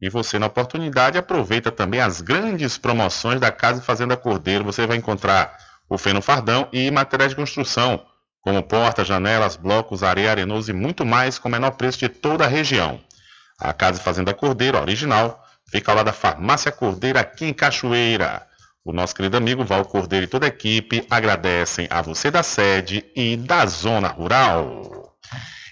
[0.01, 4.65] E você, na oportunidade, aproveita também as grandes promoções da Casa Fazenda Cordeiro.
[4.65, 5.57] Você vai encontrar
[5.89, 8.05] o feno fardão e materiais de construção,
[8.41, 12.43] como portas, janelas, blocos, areia, arenoso e muito mais, com o menor preço de toda
[12.43, 12.99] a região.
[13.57, 15.41] A Casa Fazenda Cordeiro, original,
[15.71, 18.48] fica ao lado da Farmácia Cordeiro, aqui em Cachoeira.
[18.89, 23.05] O nosso querido amigo Val Cordeiro e toda a equipe agradecem a você da sede
[23.15, 25.15] e da zona rural.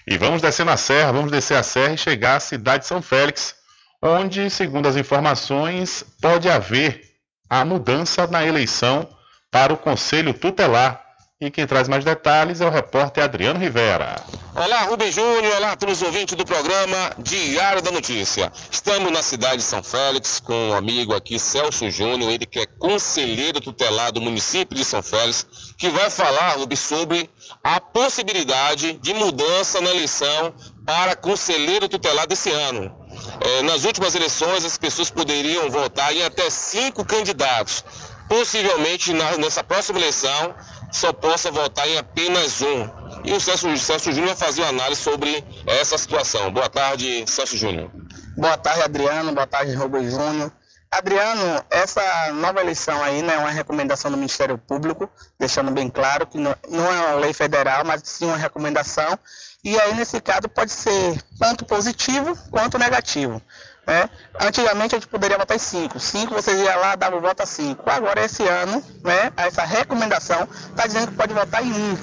[0.06, 3.02] E vamos descendo a serra, vamos descer a serra e chegar à cidade de São
[3.02, 3.56] Félix,
[4.00, 7.02] onde, segundo as informações, pode haver
[7.50, 9.08] a mudança na eleição
[9.50, 11.04] para o Conselho Tutelar.
[11.40, 14.20] E quem traz mais detalhes é o repórter Adriano Rivera.
[14.56, 18.50] Olá, Rubem Júnior, olá a todos os ouvintes do programa Diário da Notícia.
[18.72, 22.66] Estamos na cidade de São Félix com um amigo aqui, Celso Júnior, ele que é
[22.66, 25.46] conselheiro tutelar do município de São Félix,
[25.78, 27.30] que vai falar, Rubem, sobre
[27.62, 30.52] a possibilidade de mudança na eleição
[30.84, 32.92] para conselheiro tutelar desse ano.
[33.40, 37.84] Eh, nas últimas eleições, as pessoas poderiam votar em até cinco candidatos.
[38.28, 40.54] Possivelmente, na- nessa próxima eleição,
[40.90, 42.88] só possa votar em apenas um.
[43.24, 46.50] E o Celso, Celso Júnior vai fazer uma análise sobre essa situação.
[46.52, 47.90] Boa tarde, Celso Júnior.
[48.36, 49.32] Boa tarde, Adriano.
[49.32, 50.52] Boa tarde, Rubem Júnior.
[50.90, 56.26] Adriano, essa nova eleição aí né, é uma recomendação do Ministério Público, deixando bem claro
[56.26, 59.18] que não, não é uma lei federal, mas sim uma recomendação.
[59.62, 63.42] E aí, nesse caso, pode ser tanto positivo quanto negativo.
[63.88, 64.10] Né?
[64.38, 65.98] Antigamente a gente poderia votar em cinco.
[65.98, 67.88] Cinco vocês iam lá, davam voto a cinco.
[67.88, 71.96] Agora, esse ano, né, essa recomendação está dizendo que pode votar em um.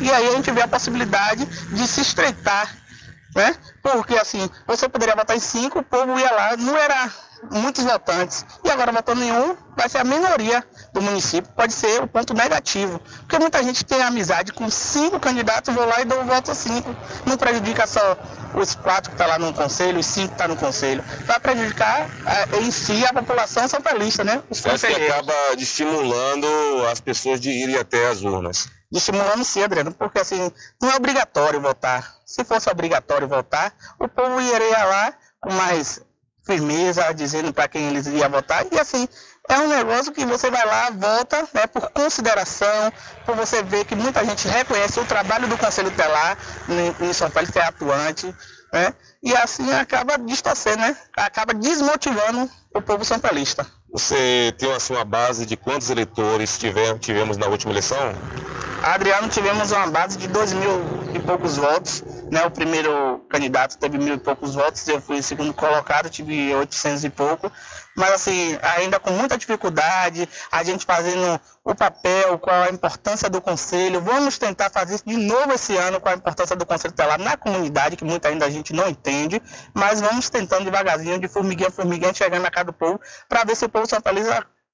[0.00, 2.70] E aí a gente vê a possibilidade de se estreitar
[3.34, 3.54] né?
[3.82, 7.10] Porque assim, você poderia votar em cinco, o povo ia lá, não era
[7.50, 8.44] muitos votantes.
[8.64, 12.34] E agora votando em um, vai ser a minoria do município, pode ser o ponto
[12.34, 13.00] negativo.
[13.20, 16.54] Porque muita gente tem amizade com cinco candidatos, vou lá e dou um voto a
[16.54, 16.94] cinco.
[17.26, 18.16] Não prejudica só
[18.54, 21.04] os quatro que estão tá lá no conselho, os cinco que estão tá no conselho.
[21.24, 24.42] Vai prejudicar eh, em si a população são felista, né?
[24.50, 26.46] Os acha que acaba estimulando
[26.90, 28.68] as pessoas de irem até as urnas.
[28.92, 30.50] estimulando sim, Adriano, porque assim,
[30.80, 32.16] não é obrigatório votar.
[32.24, 36.00] Se fosse obrigatório votar, o povo iria lá com mais
[36.48, 38.64] firmeza, dizendo para quem eles iam votar.
[38.72, 39.06] E assim,
[39.46, 42.90] é um negócio que você vai lá, vota, né, por consideração,
[43.26, 46.38] por você ver que muita gente reconhece o trabalho do Conselho Telar
[47.00, 48.34] em São Félix, que é atuante,
[48.72, 48.94] né?
[49.22, 50.96] E assim acaba distorcendo, né?
[51.14, 53.66] Acaba desmotivando o povo são felista.
[53.90, 57.98] Você tem assim, uma base de quantos eleitores tive- tivemos na última eleição?
[58.82, 60.70] Adriano, tivemos uma base de dois mil
[61.14, 62.04] e poucos votos.
[62.30, 62.44] Né?
[62.44, 67.10] O primeiro candidato teve mil e poucos votos, eu fui segundo colocado, tive 800 e
[67.10, 67.50] pouco.
[67.98, 73.40] Mas, assim, ainda com muita dificuldade, a gente fazendo o papel, qual a importância do
[73.40, 74.00] conselho.
[74.00, 77.36] Vamos tentar fazer isso de novo esse ano, qual a importância do conselho telar na
[77.36, 79.42] comunidade, que muita ainda a gente não entende.
[79.74, 83.56] Mas vamos tentando devagarzinho, de formiguinha a formiguinha, chegando na casa do povo, para ver
[83.56, 84.28] se o povo São Feliz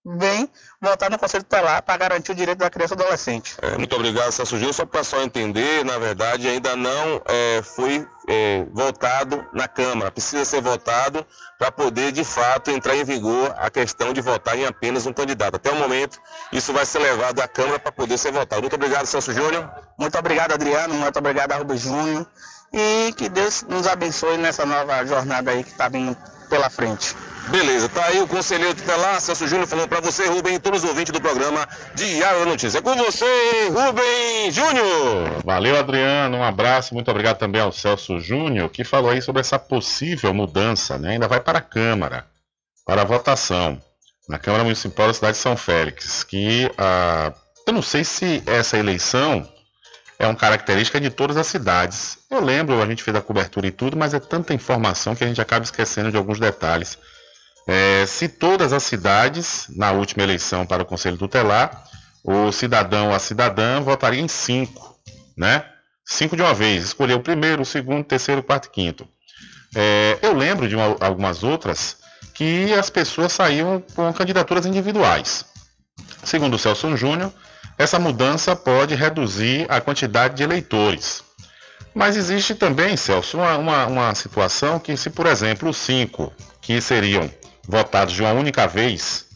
[0.05, 0.51] vem
[0.81, 3.57] votar no conselho telar para garantir o direito da criança e do adolescente.
[3.63, 4.73] É, muito obrigado, Celso Gil.
[4.73, 10.11] Só para pessoal entender, na verdade, ainda não é, foi é, votado na Câmara.
[10.11, 11.27] Precisa ser votado
[11.59, 15.57] para poder, de fato, entrar em vigor a questão de votar em apenas um candidato.
[15.57, 16.21] Até o momento,
[16.53, 18.61] isso vai ser levado à Câmara para poder ser votado.
[18.61, 19.71] Muito obrigado, Celso Júnior.
[19.99, 20.95] Muito obrigado, Adriano.
[20.95, 22.27] Muito obrigado, Arruda Júnior.
[22.73, 26.17] E que Deus nos abençoe nessa nova jornada aí que está vindo
[26.55, 27.17] pela frente.
[27.49, 30.89] Beleza, tá aí o conselheiro tutelar, Celso Júnior, falando para você, Rubem, e todos os
[30.89, 32.79] ouvintes do programa Diário da Notícia.
[32.79, 35.43] É com você, Rubem Júnior.
[35.45, 36.39] Valeu, Adriano.
[36.39, 36.95] Um abraço.
[36.95, 41.11] Muito obrigado também ao Celso Júnior, que falou aí sobre essa possível mudança, né?
[41.15, 42.25] Ainda vai para a Câmara,
[42.87, 43.83] para a votação,
[44.29, 46.23] na Câmara Municipal da cidade de São Félix.
[46.23, 47.33] Que ah,
[47.67, 49.47] eu não sei se essa eleição
[50.19, 52.19] é uma característica de todas as cidades.
[52.31, 55.27] Eu lembro, a gente fez a cobertura e tudo, mas é tanta informação que a
[55.27, 56.99] gente acaba esquecendo de alguns detalhes.
[57.67, 61.85] É, se todas as cidades, na última eleição para o Conselho Tutelar,
[62.23, 64.97] o cidadão ou a cidadã votaria em cinco,
[65.37, 65.65] né?
[66.07, 69.09] Cinco de uma vez, escolher o primeiro, o segundo, o terceiro, o quarto e quinto.
[69.75, 71.97] É, eu lembro de uma- algumas outras
[72.35, 75.45] que as pessoas saíam com candidaturas individuais.
[76.23, 77.33] Segundo o Celso Júnior,
[77.79, 81.23] essa mudança pode reduzir a quantidade de eleitores.
[81.95, 86.81] Mas existe também, Celso, uma, uma, uma situação que, se por exemplo os cinco que
[86.81, 87.31] seriam
[87.69, 89.27] votados de uma única vez,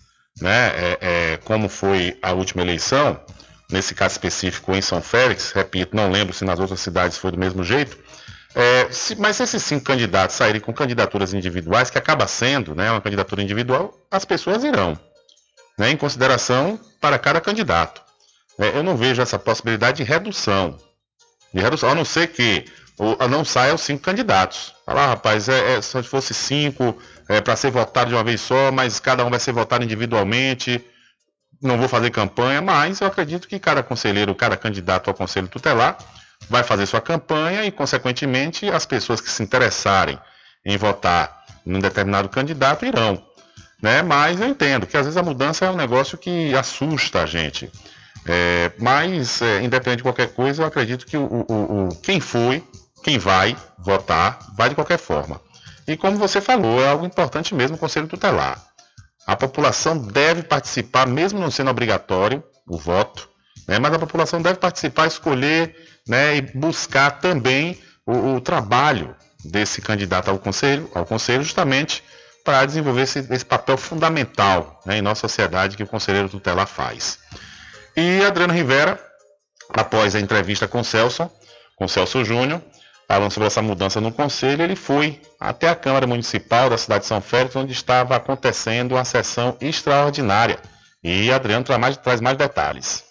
[0.40, 3.20] né, é, é, como foi a última eleição,
[3.70, 7.38] nesse caso específico em São Félix, repito, não lembro se nas outras cidades foi do
[7.38, 7.96] mesmo jeito,
[8.54, 12.90] é, se- mas se esses cinco candidatos saírem com candidaturas individuais, que acaba sendo né,
[12.90, 14.98] uma candidatura individual, as pessoas irão,
[15.78, 18.07] né, em consideração para cada candidato.
[18.58, 20.76] É, eu não vejo essa possibilidade de redução.
[21.54, 22.64] De redução, a não ser que
[23.30, 24.74] não saia os cinco candidatos.
[24.84, 26.98] Fala, ah, rapaz, é, é, se fosse cinco,
[27.28, 30.84] é, para ser votado de uma vez só, mas cada um vai ser votado individualmente,
[31.62, 35.96] não vou fazer campanha, mas eu acredito que cada conselheiro, cada candidato ao conselho tutelar
[36.48, 40.18] vai fazer sua campanha e, consequentemente, as pessoas que se interessarem
[40.64, 43.22] em votar num determinado candidato irão.
[43.80, 44.02] Né?
[44.02, 47.70] Mas eu entendo que às vezes a mudança é um negócio que assusta a gente.
[48.26, 52.62] É, mas, é, independente de qualquer coisa, eu acredito que o, o- o- quem foi,
[53.02, 55.40] quem vai votar, vai de qualquer forma.
[55.86, 58.62] E como você falou, é algo importante mesmo o Conselho Tutelar.
[59.26, 63.28] A população deve participar, mesmo não sendo obrigatório o voto,
[63.66, 65.74] né, mas a população deve participar, escolher
[66.06, 69.14] né, e buscar também o, o trabalho
[69.44, 72.02] desse candidato ao conselho, ao conselho justamente
[72.44, 77.18] para desenvolver esse, esse papel fundamental né, em nossa sociedade que o conselheiro tutelar faz.
[78.00, 78.96] E Adriano Rivera,
[79.70, 81.28] após a entrevista com Celso,
[81.74, 82.62] com Celso Júnior,
[83.08, 87.08] falando sobre essa mudança no conselho, ele foi até a Câmara Municipal da cidade de
[87.08, 90.60] São Félix, onde estava acontecendo uma sessão extraordinária.
[91.02, 93.02] E Adriano traz mais, traz mais detalhes.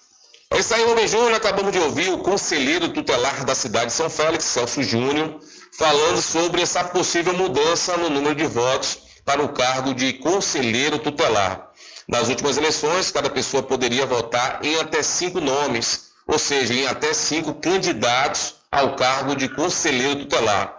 [0.51, 1.33] É isso aí, Rubem Júnior.
[1.33, 5.37] Acabamos de ouvir o conselheiro tutelar da cidade de São Félix, Celso Júnior,
[5.77, 11.66] falando sobre essa possível mudança no número de votos para o cargo de conselheiro tutelar.
[12.07, 17.13] Nas últimas eleições, cada pessoa poderia votar em até cinco nomes, ou seja, em até
[17.13, 20.77] cinco candidatos ao cargo de conselheiro tutelar.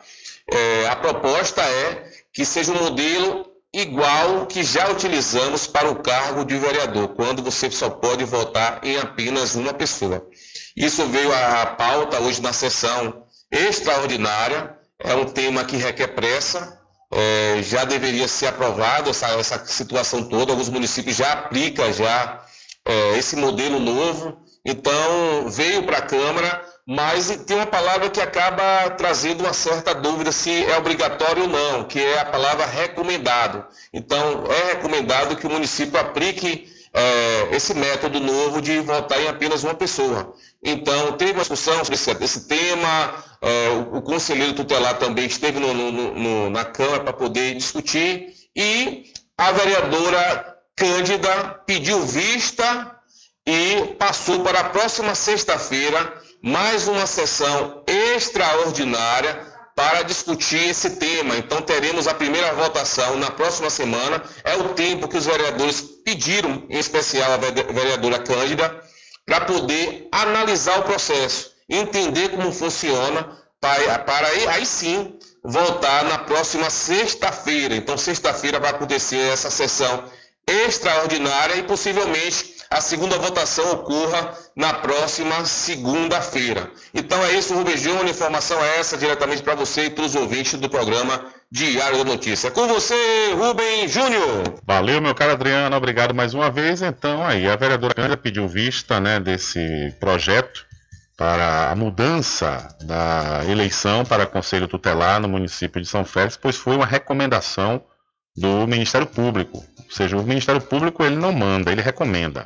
[0.50, 6.44] É, a proposta é que seja um modelo igual que já utilizamos para o cargo
[6.44, 10.26] de vereador, quando você só pode votar em apenas uma pessoa.
[10.74, 16.77] Isso veio à pauta hoje na sessão extraordinária é um tema que requer pressa,
[17.10, 22.42] é, já deveria ser aprovado essa, essa situação toda, alguns municípios já aplicam já
[22.84, 28.90] é, esse modelo novo, então veio para a Câmara, mas tem uma palavra que acaba
[28.96, 33.64] trazendo uma certa dúvida se é obrigatório ou não, que é a palavra recomendado.
[33.92, 39.64] Então, é recomendado que o município aplique é, esse método novo de votar em apenas
[39.64, 40.34] uma pessoa.
[40.62, 45.60] Então, teve uma discussão sobre esse, esse tema, é, o, o, conselheiro tutelar também esteve
[45.60, 49.04] no, no, no, na Câmara para poder discutir, e
[49.36, 52.96] a vereadora Cândida pediu vista
[53.44, 59.44] e passou para a próxima sexta-feira mais uma sessão extraordinária
[59.74, 61.36] para discutir esse tema.
[61.36, 64.22] Então teremos a primeira votação na próxima semana.
[64.44, 68.80] É o tempo que os vereadores pediram, em especial a vereadora Cândida,
[69.28, 76.18] para poder analisar o processo, entender como funciona, para, para aí, aí sim voltar na
[76.18, 77.76] próxima sexta-feira.
[77.76, 80.04] Então, sexta-feira vai acontecer essa sessão
[80.46, 86.70] extraordinária e possivelmente a segunda votação ocorra na próxima segunda-feira.
[86.92, 88.06] Então é isso, Rubem Júnior.
[88.06, 92.50] Informação é essa diretamente para você e para os ouvintes do programa Diário da Notícia.
[92.50, 94.60] Com você, Rubem Júnior.
[94.66, 95.74] Valeu, meu caro Adriano.
[95.74, 96.82] Obrigado mais uma vez.
[96.82, 100.66] Então, aí, a vereadora Cândida pediu vista né, desse projeto
[101.16, 106.76] para a mudança da eleição para Conselho Tutelar no município de São Félix, pois foi
[106.76, 107.82] uma recomendação
[108.36, 109.58] do Ministério Público.
[109.58, 112.44] Ou seja, o Ministério Público ele não manda, ele recomenda.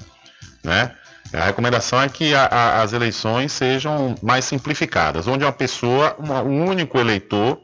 [0.62, 0.94] Né?
[1.34, 6.40] A recomendação é que a, a, as eleições sejam mais simplificadas, onde uma pessoa, uma,
[6.40, 7.58] um único eleitor,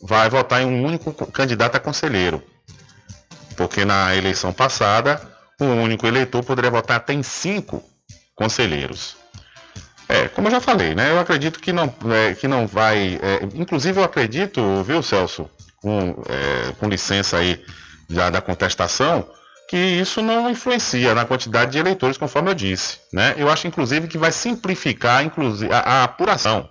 [0.00, 2.42] vai votar em um único candidato a conselheiro.
[3.56, 5.20] Porque na eleição passada,
[5.60, 7.82] um único eleitor poderia votar até em cinco
[8.34, 9.16] conselheiros.
[10.08, 11.10] É, como eu já falei, né?
[11.10, 13.18] Eu acredito que não, é, que não vai.
[13.20, 15.50] É, inclusive, eu acredito, viu, Celso,
[15.80, 17.64] com, é, com licença aí
[18.08, 19.28] já da contestação,
[19.68, 22.98] que isso não influencia na quantidade de eleitores, conforme eu disse.
[23.12, 23.34] Né?
[23.36, 26.68] Eu acho, inclusive, que vai simplificar inclusive, a, a apuração.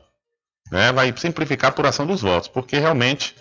[0.72, 0.92] Né?
[0.92, 3.36] Vai simplificar a apuração dos votos, porque realmente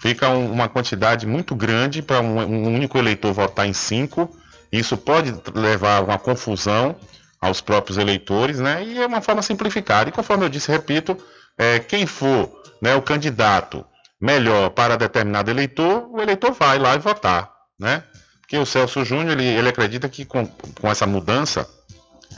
[0.00, 4.34] fica um, uma quantidade muito grande para um, um, único eleitor votar em cinco.
[4.72, 6.96] Isso pode levar a uma confusão
[7.40, 8.84] aos próprios eleitores, né?
[8.84, 10.08] E é uma forma simplificada.
[10.08, 11.16] E conforme eu disse, repito,
[11.56, 12.50] é, quem for
[12.80, 13.84] né, o candidato
[14.20, 18.04] melhor para determinado eleitor, o eleitor vai lá e votar, né?
[18.40, 21.68] Porque o Celso Júnior, ele, ele acredita que com, com essa mudança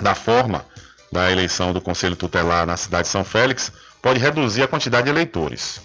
[0.01, 0.65] da forma
[1.11, 3.73] da eleição do Conselho Tutelar na cidade de São Félix,
[4.03, 5.81] pode reduzir a quantidade de eleitores.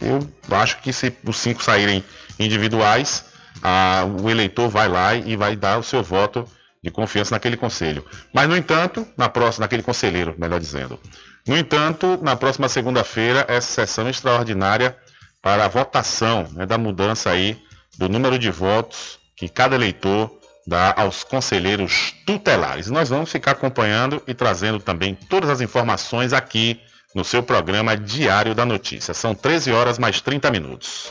[0.00, 2.04] Eu acho que se os cinco saírem
[2.38, 3.24] individuais,
[3.62, 6.44] a, o eleitor vai lá e vai dar o seu voto
[6.82, 8.04] de confiança naquele conselho.
[8.32, 10.98] Mas, no entanto, na próxima, naquele conselheiro, melhor dizendo.
[11.46, 14.96] No entanto, na próxima segunda-feira, essa sessão extraordinária
[15.40, 17.60] para a votação né, da mudança aí
[17.96, 20.30] do número de votos que cada eleitor
[20.66, 22.88] dá aos conselheiros tutelares.
[22.88, 26.80] Nós vamos ficar acompanhando e trazendo também todas as informações aqui
[27.14, 29.12] no seu programa Diário da Notícia.
[29.14, 31.10] São 13 horas mais 30 minutos.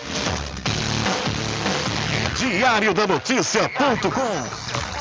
[2.38, 5.01] Diário da Notícia.com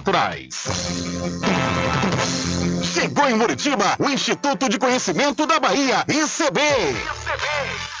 [0.01, 0.65] naturais.
[2.83, 6.59] Chegou em Muritiba o Instituto de Conhecimento da Bahia, ICB.
[6.59, 8.00] ICB.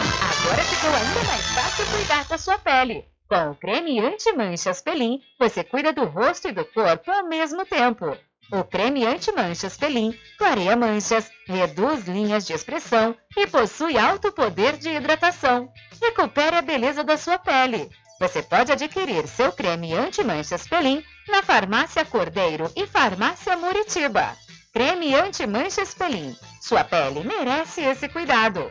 [0.00, 3.04] Agora ficou ainda mais fácil cuidar da sua pele.
[3.28, 8.16] Com o creme anti-manchas Pelin, você cuida do rosto e do corpo ao mesmo tempo.
[8.50, 14.90] O creme anti-manchas Pelin clareia manchas, reduz linhas de expressão e possui alto poder de
[14.90, 15.70] hidratação.
[16.00, 17.90] Recupere a beleza da sua pele.
[18.20, 24.36] Você pode adquirir seu creme anti-manchas Pelin na Farmácia Cordeiro e Farmácia Muritiba.
[24.72, 26.36] Creme anti-manchas Pelin.
[26.60, 28.70] Sua pele merece esse cuidado.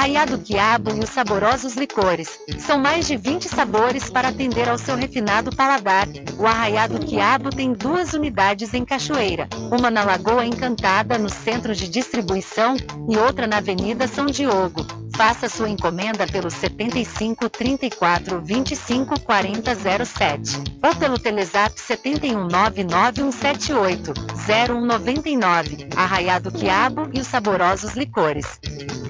[0.00, 2.40] Arraiado Quiabo e os saborosos licores.
[2.58, 6.08] São mais de 20 sabores para atender ao seu refinado paladar.
[6.38, 9.46] O Arraiado Quiabo tem duas unidades em Cachoeira.
[9.70, 12.76] Uma na Lagoa Encantada, no centro de distribuição,
[13.10, 14.86] e outra na Avenida São Diogo.
[15.20, 19.74] Faça sua encomenda pelo 75 34 25 40
[20.06, 24.14] 07 ou pelo Telezap 71 99178
[24.46, 25.88] 0199.
[25.94, 28.58] Arraiado Quiabo e os saborosos licores.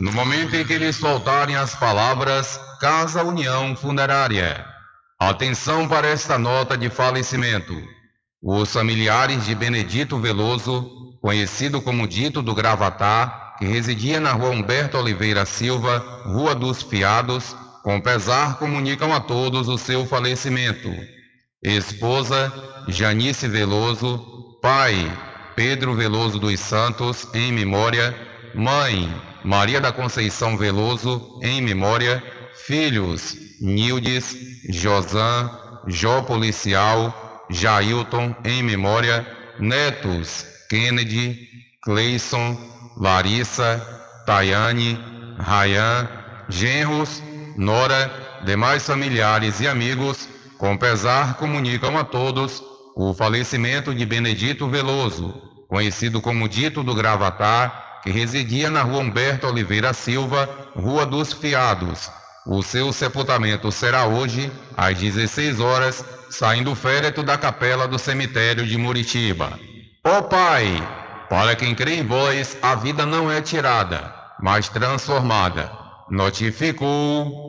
[0.01, 4.67] No momento em que eles soltarem as palavras Casa União Funerária.
[5.17, 7.81] Atenção para esta nota de falecimento.
[8.43, 10.91] Os familiares de Benedito Veloso,
[11.23, 17.55] conhecido como Dito do Gravatar, que residia na rua Humberto Oliveira Silva, Rua dos Fiados,
[17.83, 20.91] com pesar comunicam a todos o seu falecimento.
[21.63, 22.51] Esposa
[22.89, 24.95] Janice Veloso, pai
[25.55, 28.17] Pedro Veloso dos Santos, em memória,
[28.55, 29.13] mãe
[29.45, 32.23] Maria da Conceição Veloso, em memória,
[32.67, 34.35] filhos Nildes,
[34.71, 35.51] Josan,
[35.87, 39.27] Jó Policial, Jailton, em memória,
[39.59, 41.47] netos Kennedy,
[41.83, 42.57] Cleison,
[43.01, 43.81] Larissa,
[44.27, 44.99] Tayane,
[45.39, 46.07] Rayan,
[46.51, 47.23] genros,
[47.57, 48.11] Nora,
[48.45, 50.29] demais familiares e amigos,
[50.59, 52.63] com pesar comunicam a todos
[52.95, 55.33] o falecimento de Benedito Veloso,
[55.67, 62.11] conhecido como Dito do Gravatar, que residia na rua Humberto Oliveira Silva, Rua dos Fiados.
[62.47, 68.67] O seu sepultamento será hoje, às 16 horas, saindo o féretro da capela do cemitério
[68.67, 69.59] de Muritiba.
[70.05, 71.00] Ó Pai,
[71.31, 75.71] para quem crê em vós, a vida não é tirada, mas transformada.
[76.11, 77.49] Notificou.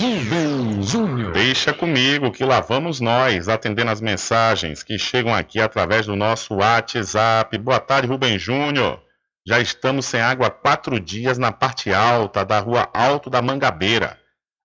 [0.00, 1.32] Rubem Júnior.
[1.32, 6.54] Deixa comigo que lá vamos nós, atendendo as mensagens que chegam aqui através do nosso
[6.54, 7.56] WhatsApp.
[7.56, 9.00] Boa tarde, Rubem Júnior.
[9.46, 14.18] Já estamos sem água há quatro dias na parte alta da rua Alto da Mangabeira.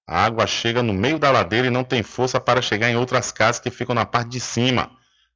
[0.07, 3.31] A água chega no meio da ladeira e não tem força para chegar em outras
[3.31, 4.91] casas que ficam na parte de cima.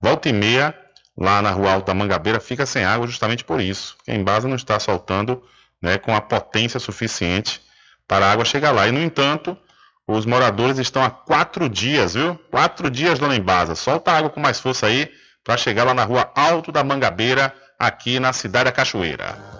[0.00, 0.74] Volta e meia,
[1.16, 3.96] lá na rua Alta Mangabeira, fica sem água justamente por isso.
[3.98, 5.42] Porque a não está soltando
[5.80, 7.60] né, com a potência suficiente
[8.08, 8.88] para a água chegar lá.
[8.88, 9.56] E, no entanto,
[10.12, 12.34] Os moradores estão há quatro dias, viu?
[12.50, 13.76] Quatro dias, dona Embasa.
[13.76, 15.08] Solta água com mais força aí
[15.44, 19.59] para chegar lá na rua Alto da Mangabeira, aqui na cidade da Cachoeira.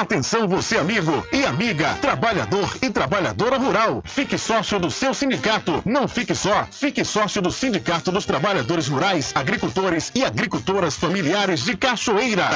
[0.00, 4.00] Atenção você amigo e amiga, trabalhador e trabalhadora rural.
[4.02, 5.82] Fique sócio do seu sindicato.
[5.84, 11.76] Não fique só, fique sócio do Sindicato dos Trabalhadores Rurais, Agricultores e Agricultoras Familiares de
[11.76, 12.48] Cachoeira.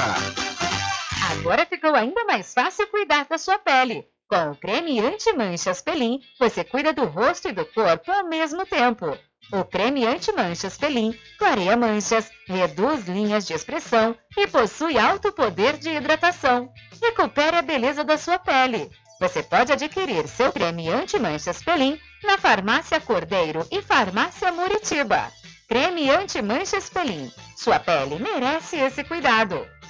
[1.32, 4.06] Agora ficou ainda mais fácil cuidar da sua pele.
[4.26, 9.18] Com o creme anti-manchas Pelin, você cuida do rosto e do corpo ao mesmo tempo.
[9.52, 15.90] O creme anti-manchas Pelin clareia manchas, reduz linhas de expressão e possui alto poder de
[15.90, 16.72] hidratação.
[17.00, 18.90] Recupere a beleza da sua pele.
[19.20, 25.30] Você pode adquirir seu creme anti-manchas Pelin na Farmácia Cordeiro e Farmácia Muritiba.
[25.68, 27.30] Creme anti-manchas Pelin.
[27.56, 29.66] Sua pele merece esse cuidado.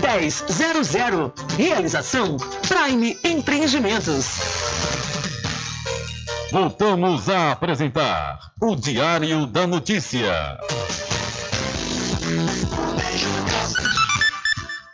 [0.00, 1.32] 1000.
[1.56, 2.36] Realização
[2.68, 4.26] Prime Empreendimentos.
[6.50, 10.58] Voltamos a apresentar o Diário da Notícia.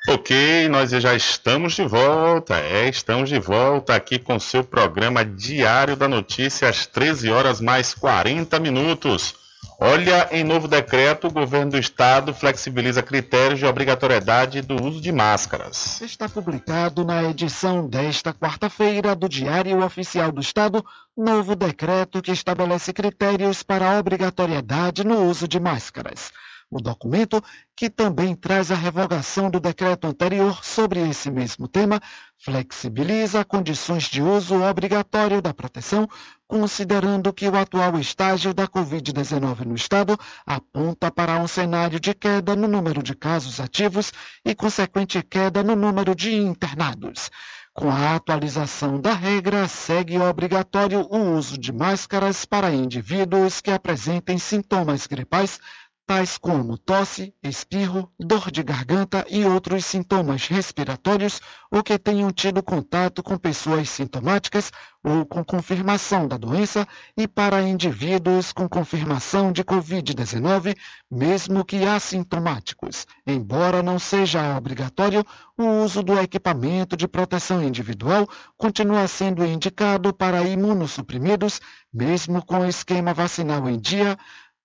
[0.08, 2.58] Ok, nós já estamos de volta.
[2.58, 7.92] É, estamos de volta aqui com seu programa Diário da Notícia às 13 horas mais
[7.92, 9.34] 40 minutos.
[9.80, 15.12] Olha, em novo decreto, o governo do estado flexibiliza critérios de obrigatoriedade do uso de
[15.12, 16.00] máscaras.
[16.00, 20.84] Está publicado na edição desta quarta-feira do Diário Oficial do Estado
[21.16, 26.32] novo decreto que estabelece critérios para a obrigatoriedade no uso de máscaras.
[26.70, 27.42] O documento,
[27.74, 31.98] que também traz a revogação do decreto anterior sobre esse mesmo tema,
[32.36, 36.06] flexibiliza condições de uso obrigatório da proteção,
[36.46, 42.54] considerando que o atual estágio da Covid-19 no estado aponta para um cenário de queda
[42.54, 44.12] no número de casos ativos
[44.44, 47.30] e consequente queda no número de internados.
[47.72, 54.36] Com a atualização da regra, segue obrigatório o uso de máscaras para indivíduos que apresentem
[54.36, 55.60] sintomas gripais
[56.08, 61.38] tais como tosse, espirro, dor de garganta e outros sintomas respiratórios
[61.70, 64.72] ou que tenham tido contato com pessoas sintomáticas
[65.04, 70.74] ou com confirmação da doença e para indivíduos com confirmação de Covid-19,
[71.10, 73.06] mesmo que assintomáticos.
[73.26, 75.22] Embora não seja obrigatório,
[75.58, 78.26] o uso do equipamento de proteção individual
[78.56, 81.60] continua sendo indicado para imunossuprimidos,
[81.92, 84.16] mesmo com esquema vacinal em dia,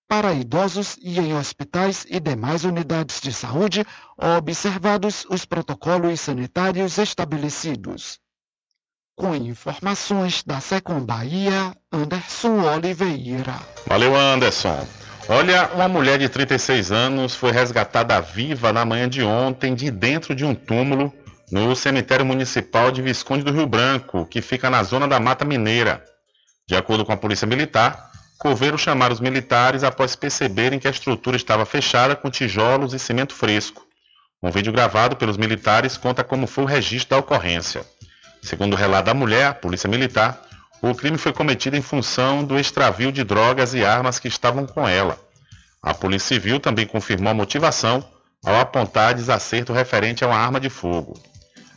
[0.08, 3.86] para idosos e em hospitais e demais unidades de saúde,
[4.18, 8.20] observados os protocolos sanitários estabelecidos.
[9.16, 13.60] Com informações da Secom Bahia, Anderson Oliveira.
[13.86, 14.88] Valeu, Anderson.
[15.30, 20.36] Olha, uma mulher de 36 anos foi resgatada viva na manhã de ontem de dentro
[20.36, 21.14] de um túmulo
[21.52, 26.04] no cemitério municipal de Visconde do Rio Branco, que fica na zona da Mata Mineira.
[26.68, 28.12] De acordo com a Polícia Militar,
[28.44, 33.34] coveiros chamaram os militares após perceberem que a estrutura estava fechada com tijolos e cimento
[33.34, 33.88] fresco.
[34.44, 37.86] Um vídeo gravado pelos militares conta como foi o registro da ocorrência.
[38.42, 40.42] Segundo o relato da mulher, a Polícia Militar,
[40.82, 44.86] o crime foi cometido em função do extravio de drogas e armas que estavam com
[44.86, 45.18] ela.
[45.82, 48.04] A Polícia Civil também confirmou a motivação
[48.46, 51.18] ao apontar desacerto referente a uma arma de fogo.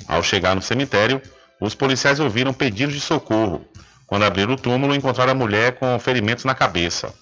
[0.09, 1.22] Ao chegar no cemitério,
[1.60, 3.64] os policiais ouviram pedidos de socorro.
[4.06, 7.12] Quando abriram o túmulo, encontraram a mulher com ferimentos na cabeça.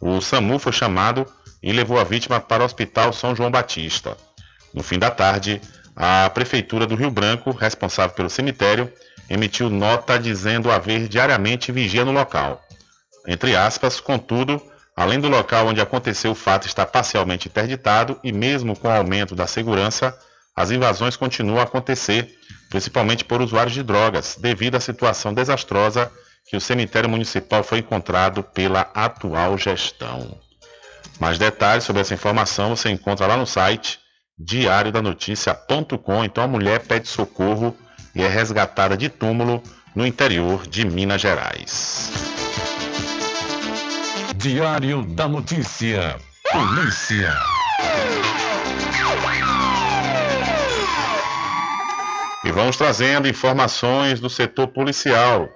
[0.00, 1.26] O SAMU foi chamado
[1.62, 4.16] e levou a vítima para o Hospital São João Batista.
[4.74, 5.60] No fim da tarde,
[5.94, 8.92] a Prefeitura do Rio Branco, responsável pelo cemitério,
[9.30, 12.62] emitiu nota dizendo haver diariamente vigia no local.
[13.26, 14.62] Entre aspas, contudo,
[14.94, 19.34] além do local onde aconteceu o fato estar parcialmente interditado e mesmo com o aumento
[19.34, 20.16] da segurança,
[20.54, 22.34] as invasões continuam a acontecer,
[22.68, 26.10] principalmente por usuários de drogas, devido à situação desastrosa
[26.46, 30.38] que o cemitério municipal foi encontrado pela atual gestão.
[31.18, 33.98] Mais detalhes sobre essa informação você encontra lá no site
[34.38, 36.24] diariodanoticia.com.
[36.24, 37.76] Então a mulher pede socorro
[38.14, 39.62] e é resgatada de túmulo
[39.94, 42.12] no interior de Minas Gerais.
[44.36, 46.16] Diário da Notícia.
[46.52, 47.34] Polícia.
[52.44, 55.48] E vamos trazendo informações do setor policial.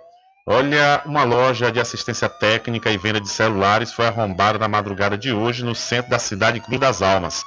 [0.47, 5.33] Olha, uma loja de assistência técnica e venda de celulares foi arrombada na madrugada de
[5.33, 7.45] hoje no centro da cidade de Cruz das Almas.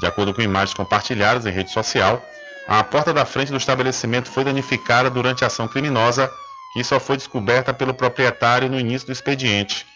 [0.00, 2.22] De acordo com imagens compartilhadas em rede social,
[2.68, 6.30] a porta da frente do estabelecimento foi danificada durante a ação criminosa
[6.74, 9.86] que só foi descoberta pelo proprietário no início do expediente.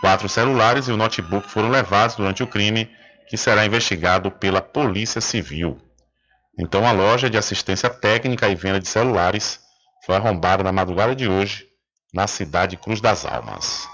[0.00, 2.90] Quatro celulares e um notebook foram levados durante o crime,
[3.28, 5.78] que será investigado pela Polícia Civil.
[6.58, 9.60] Então, a loja de assistência técnica e venda de celulares
[10.04, 11.66] foi arrombada na madrugada de hoje
[12.12, 13.88] na cidade de Cruz das Almas.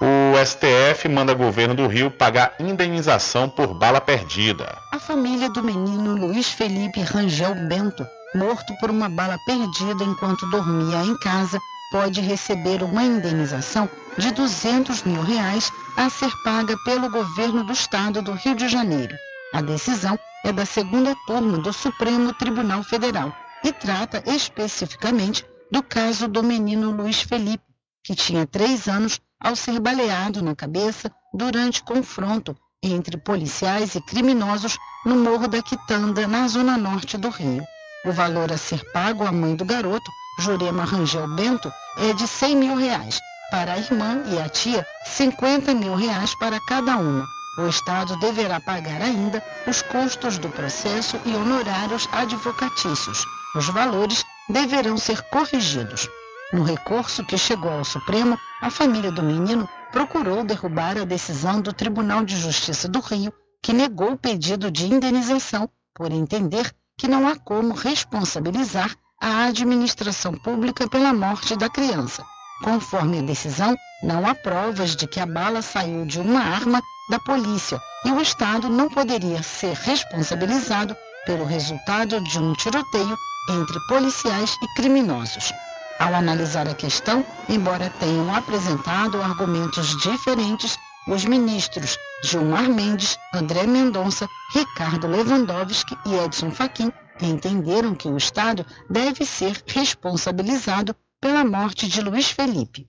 [0.00, 4.76] O STF manda governo do Rio pagar indenização por bala perdida.
[4.92, 8.04] A família do menino Luiz Felipe Rangel Bento,
[8.34, 11.58] morto por uma bala perdida enquanto dormia em casa,
[11.92, 13.88] pode receber uma indenização
[14.18, 19.14] de 200 mil reais a ser paga pelo governo do estado do Rio de Janeiro.
[19.54, 23.32] A decisão é da segunda turma do Supremo Tribunal Federal
[23.62, 27.64] e trata especificamente do caso do menino Luiz Felipe,
[28.04, 34.76] que tinha três anos ao ser baleado na cabeça durante confronto entre policiais e criminosos
[35.06, 37.64] no Morro da Quitanda, na zona norte do Rio.
[38.04, 42.56] O valor a ser pago à mãe do garoto, Jurema Rangel Bento, é de 100
[42.56, 43.18] mil reais.
[43.50, 47.26] Para a irmã e a tia, 50 mil reais para cada uma.
[47.58, 53.24] O Estado deverá pagar ainda os custos do processo e honorários advocatícios.
[53.54, 54.22] Os valores
[54.52, 56.08] deverão ser corrigidos.
[56.52, 61.72] No recurso que chegou ao Supremo, a família do menino procurou derrubar a decisão do
[61.72, 67.26] Tribunal de Justiça do Rio, que negou o pedido de indenização por entender que não
[67.26, 72.22] há como responsabilizar a administração pública pela morte da criança.
[72.62, 77.18] Conforme a decisão, não há provas de que a bala saiu de uma arma da
[77.18, 80.94] polícia e o Estado não poderia ser responsabilizado
[81.26, 83.18] pelo resultado de um tiroteio
[83.50, 85.52] entre policiais e criminosos.
[85.98, 94.28] Ao analisar a questão, embora tenham apresentado argumentos diferentes, os ministros Gilmar Mendes, André Mendonça,
[94.52, 102.00] Ricardo Lewandowski e Edson Fachin entenderam que o Estado deve ser responsabilizado pela morte de
[102.00, 102.88] Luiz Felipe.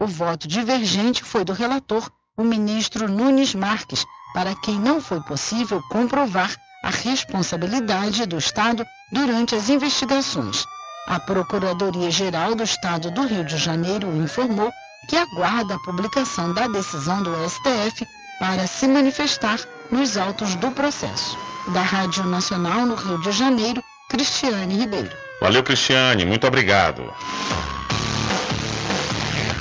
[0.00, 5.82] O voto divergente foi do relator, o ministro Nunes Marques, para quem não foi possível
[5.90, 6.54] comprovar
[6.84, 10.66] a responsabilidade do Estado durante as investigações.
[11.06, 14.70] A Procuradoria-Geral do Estado do Rio de Janeiro informou
[15.08, 18.06] que aguarda a publicação da decisão do STF
[18.38, 19.58] para se manifestar
[19.90, 21.38] nos autos do processo.
[21.68, 25.10] Da Rádio Nacional no Rio de Janeiro, Cristiane Ribeiro.
[25.40, 27.10] Valeu, Cristiane, muito obrigado.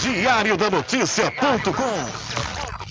[0.01, 2.62] Diário da Notícia.com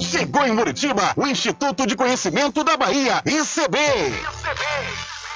[0.00, 3.78] Chegou em Muritiba o Instituto de Conhecimento da Bahia, ICB.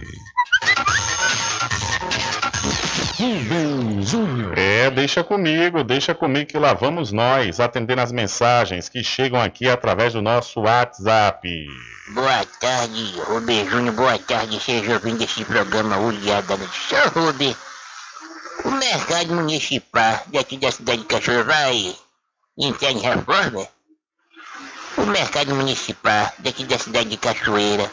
[3.16, 4.58] Rubem Júnior.
[4.58, 9.68] É, deixa comigo, deixa comigo que lá vamos nós atendendo as mensagens que chegam aqui
[9.68, 11.48] através do nosso WhatsApp.
[12.12, 17.06] Boa tarde, Rubem Júnior, boa tarde, seja ouvindo esse programa Olhada da Notícia.
[17.08, 17.54] Rubem,
[18.64, 21.96] o mercado municipal daqui da cidade de Cachoeira vai
[22.58, 23.66] entrar em reforma?
[24.96, 27.90] O mercado municipal daqui da cidade de Cachoeira.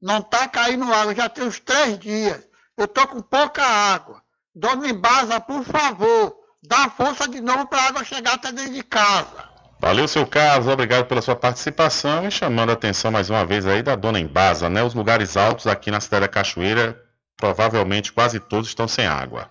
[0.01, 2.45] Não está caindo água, já tem uns três dias.
[2.77, 4.21] Eu estou com pouca água.
[4.53, 8.83] Dona Embasa, por favor, dá força de novo para a água chegar até dentro de
[8.83, 9.53] casa.
[9.79, 13.83] Valeu, seu Carlos, obrigado pela sua participação e chamando a atenção mais uma vez aí
[13.83, 14.81] da dona Embasa, né?
[14.81, 16.97] Os lugares altos aqui na cidade da Cachoeira,
[17.35, 19.49] provavelmente quase todos estão sem água.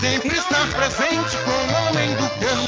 [0.00, 2.67] Sempre estar presente com o homem do campo.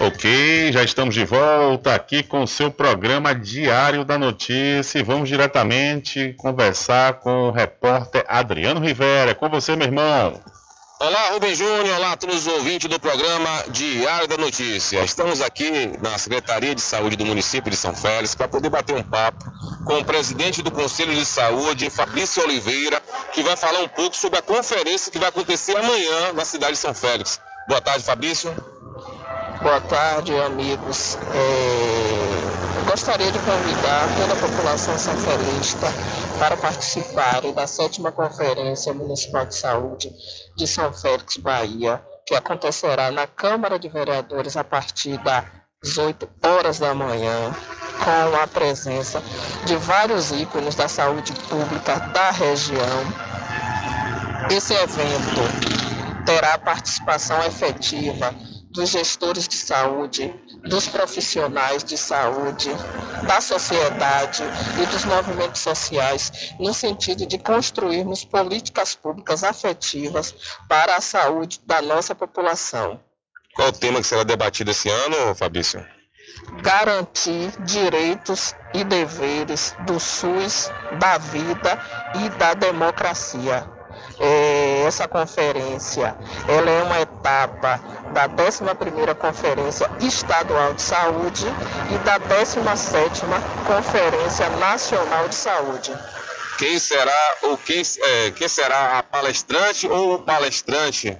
[0.00, 5.28] Ok, já estamos de volta aqui com o seu programa Diário da Notícia e vamos
[5.28, 9.30] diretamente conversar com o repórter Adriano Rivera.
[9.30, 10.40] É com você, meu irmão.
[11.00, 15.04] Olá, Rubem Júnior, olá a todos os ouvintes do programa Diário da Notícia.
[15.04, 19.02] Estamos aqui na Secretaria de Saúde do município de São Félix para poder bater um
[19.02, 19.44] papo
[19.84, 23.02] com o presidente do Conselho de Saúde, Fabrício Oliveira,
[23.32, 26.78] que vai falar um pouco sobre a conferência que vai acontecer amanhã na cidade de
[26.78, 27.40] São Félix.
[27.68, 28.54] Boa tarde, Fabrício.
[29.60, 31.18] Boa tarde, amigos.
[31.34, 35.92] É, Gostaria de convidar toda a população sanfelista
[36.38, 40.12] para participarem da sétima Conferência Municipal de Saúde
[40.56, 46.78] de São Félix, Bahia, que acontecerá na Câmara de Vereadores a partir das 8 horas
[46.78, 47.54] da manhã,
[48.02, 49.22] com a presença
[49.64, 53.04] de vários ícones da saúde pública da região.
[54.50, 58.34] Esse evento terá participação efetiva
[58.70, 60.34] dos gestores de saúde,
[60.64, 62.70] dos profissionais de saúde,
[63.26, 64.42] da sociedade
[64.82, 70.34] e dos movimentos sociais, no sentido de construirmos políticas públicas afetivas
[70.68, 73.00] para a saúde da nossa população.
[73.54, 75.84] Qual o tema que será debatido esse ano, Fabrício?
[76.62, 81.78] Garantir direitos e deveres do SUS, da vida
[82.16, 83.73] e da democracia.
[84.18, 86.16] É, essa conferência
[86.46, 87.80] ela é uma etapa
[88.12, 91.46] da 11ª Conferência Estadual de Saúde
[91.92, 93.24] e da 17ª
[93.66, 95.92] Conferência Nacional de Saúde.
[96.58, 101.18] Quem será ou quem, é, quem será a palestrante ou o palestrante?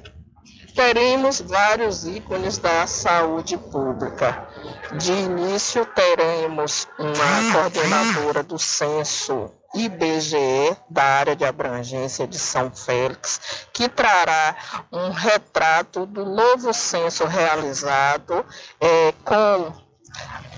[0.75, 4.49] Teremos vários ícones da saúde pública.
[4.93, 13.67] De início teremos uma coordenadora do censo IBGE da área de abrangência de São Félix,
[13.73, 14.57] que trará
[14.93, 18.45] um retrato do novo censo realizado
[18.81, 19.73] é, com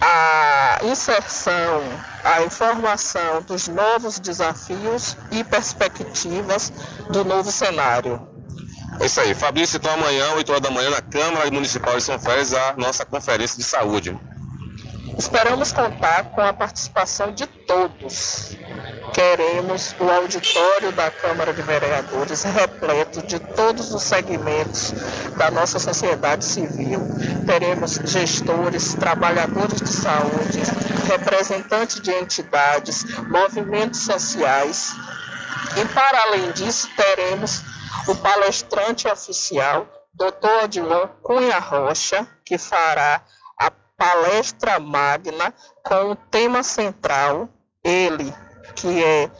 [0.00, 1.82] a inserção,
[2.22, 6.72] a informação dos novos desafios e perspectivas
[7.10, 8.28] do novo cenário.
[9.00, 9.34] É isso aí.
[9.34, 13.04] Fabrício, então amanhã, 8 horas da manhã, na Câmara Municipal de São Félix, a nossa
[13.04, 14.18] conferência de saúde.
[15.18, 18.56] Esperamos contar com a participação de todos.
[19.16, 24.92] Queremos o auditório da Câmara de Vereadores repleto de todos os segmentos
[25.38, 27.00] da nossa sociedade civil.
[27.46, 30.60] Teremos gestores, trabalhadores de saúde,
[31.08, 34.94] representantes de entidades, movimentos sociais.
[35.80, 37.62] E, para além disso, teremos
[38.08, 40.64] o palestrante oficial, Dr.
[40.64, 43.22] Odilon Cunha Rocha, que fará
[43.58, 47.48] a palestra magna com o tema central,
[47.82, 48.34] ele,
[48.74, 49.30] que é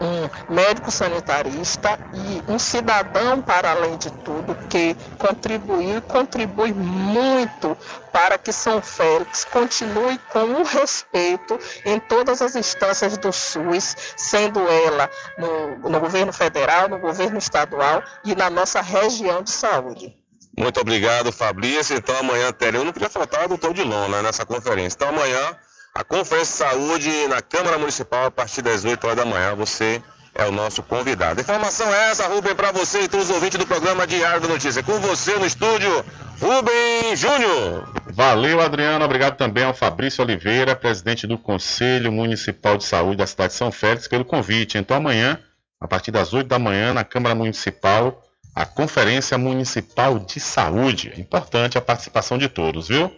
[0.00, 7.76] um médico sanitarista e um cidadão, para além de tudo, que contribuiu e contribui muito
[8.12, 14.60] para que São Félix continue com o respeito em todas as instâncias do SUS, sendo
[14.60, 20.16] ela no, no governo federal, no governo estadual e na nossa região de saúde.
[20.58, 21.96] Muito obrigado, Fabrício.
[21.96, 24.96] Então amanhã teremos, não podia faltar o doutor Dilon né, nessa conferência.
[24.96, 25.56] Então amanhã,
[25.94, 29.54] a Conferência de Saúde na Câmara Municipal, a partir das 8 horas da manhã.
[29.54, 30.02] Você
[30.34, 31.40] é o nosso convidado.
[31.40, 34.82] Informação é essa, Rubem, para você e todos os ouvintes do programa Diário da Notícia.
[34.82, 36.04] Com você no estúdio,
[36.40, 37.92] Rubem Júnior.
[38.06, 39.04] Valeu, Adriano.
[39.04, 43.70] Obrigado também ao Fabrício Oliveira, presidente do Conselho Municipal de Saúde da cidade de São
[43.70, 44.78] Félix, pelo convite.
[44.78, 45.38] Então, amanhã,
[45.78, 48.22] a partir das 8 da manhã, na Câmara Municipal,
[48.54, 51.12] a Conferência Municipal de Saúde.
[51.18, 53.14] Importante a participação de todos, viu?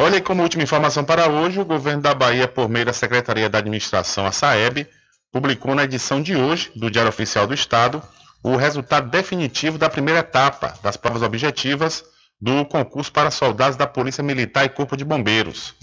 [0.00, 3.58] Olha, como última informação para hoje, o governo da Bahia, por meio da Secretaria da
[3.58, 4.86] Administração, a SAEB,
[5.32, 8.00] publicou na edição de hoje do Diário Oficial do Estado
[8.40, 12.04] o resultado definitivo da primeira etapa das provas objetivas
[12.40, 15.74] do concurso para soldados da Polícia Militar e Corpo de Bombeiros.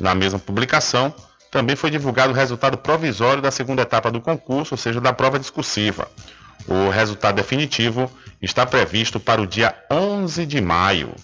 [0.00, 1.14] Na mesma publicação,
[1.50, 5.38] também foi divulgado o resultado provisório da segunda etapa do concurso, ou seja, da prova
[5.38, 6.08] discursiva.
[6.66, 11.14] O resultado definitivo está previsto para o dia 11 de maio.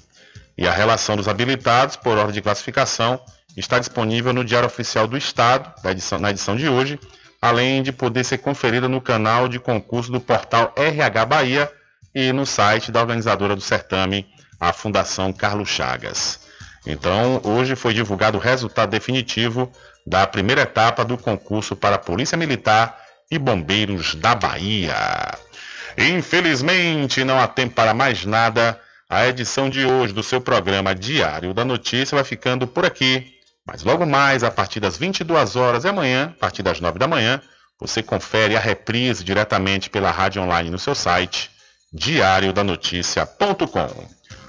[0.56, 3.20] E a relação dos habilitados, por ordem de classificação,
[3.56, 6.98] está disponível no Diário Oficial do Estado, edição, na edição de hoje,
[7.40, 11.72] além de poder ser conferida no canal de concurso do portal RH Bahia
[12.14, 14.26] e no site da organizadora do certame,
[14.60, 16.40] a Fundação Carlos Chagas.
[16.86, 19.70] Então, hoje foi divulgado o resultado definitivo
[20.06, 22.98] da primeira etapa do concurso para Polícia Militar
[23.30, 24.94] e Bombeiros da Bahia.
[25.96, 28.78] Infelizmente, não há tempo para mais nada.
[29.14, 33.32] A edição de hoje do seu programa Diário da Notícia vai ficando por aqui.
[33.64, 37.06] Mas logo mais, a partir das 22 horas e amanhã, a partir das 9 da
[37.06, 37.40] manhã,
[37.78, 41.48] você confere a reprise diretamente pela rádio online no seu site
[41.92, 44.08] diariodanoticia.com.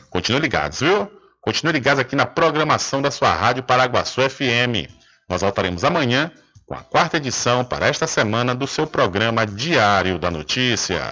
[0.09, 1.11] Continue ligados, viu?
[1.39, 4.89] Continue ligados aqui na programação da sua rádio Paraguaçu FM.
[5.29, 6.31] Nós voltaremos amanhã
[6.65, 11.03] com a quarta edição para esta semana do seu programa Diário da Notícia.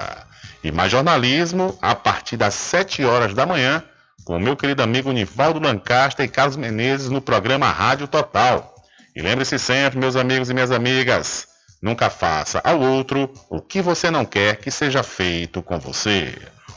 [0.63, 3.83] E mais jornalismo a partir das 7 horas da manhã,
[4.23, 8.73] com o meu querido amigo Nivaldo Lancaster e Carlos Menezes no programa Rádio Total.
[9.15, 11.47] E lembre-se sempre, meus amigos e minhas amigas,
[11.81, 16.33] nunca faça ao outro o que você não quer que seja feito com você.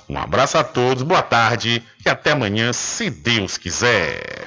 [0.08, 4.46] Um abraço a todos, boa tarde e até amanhã, se Deus quiser.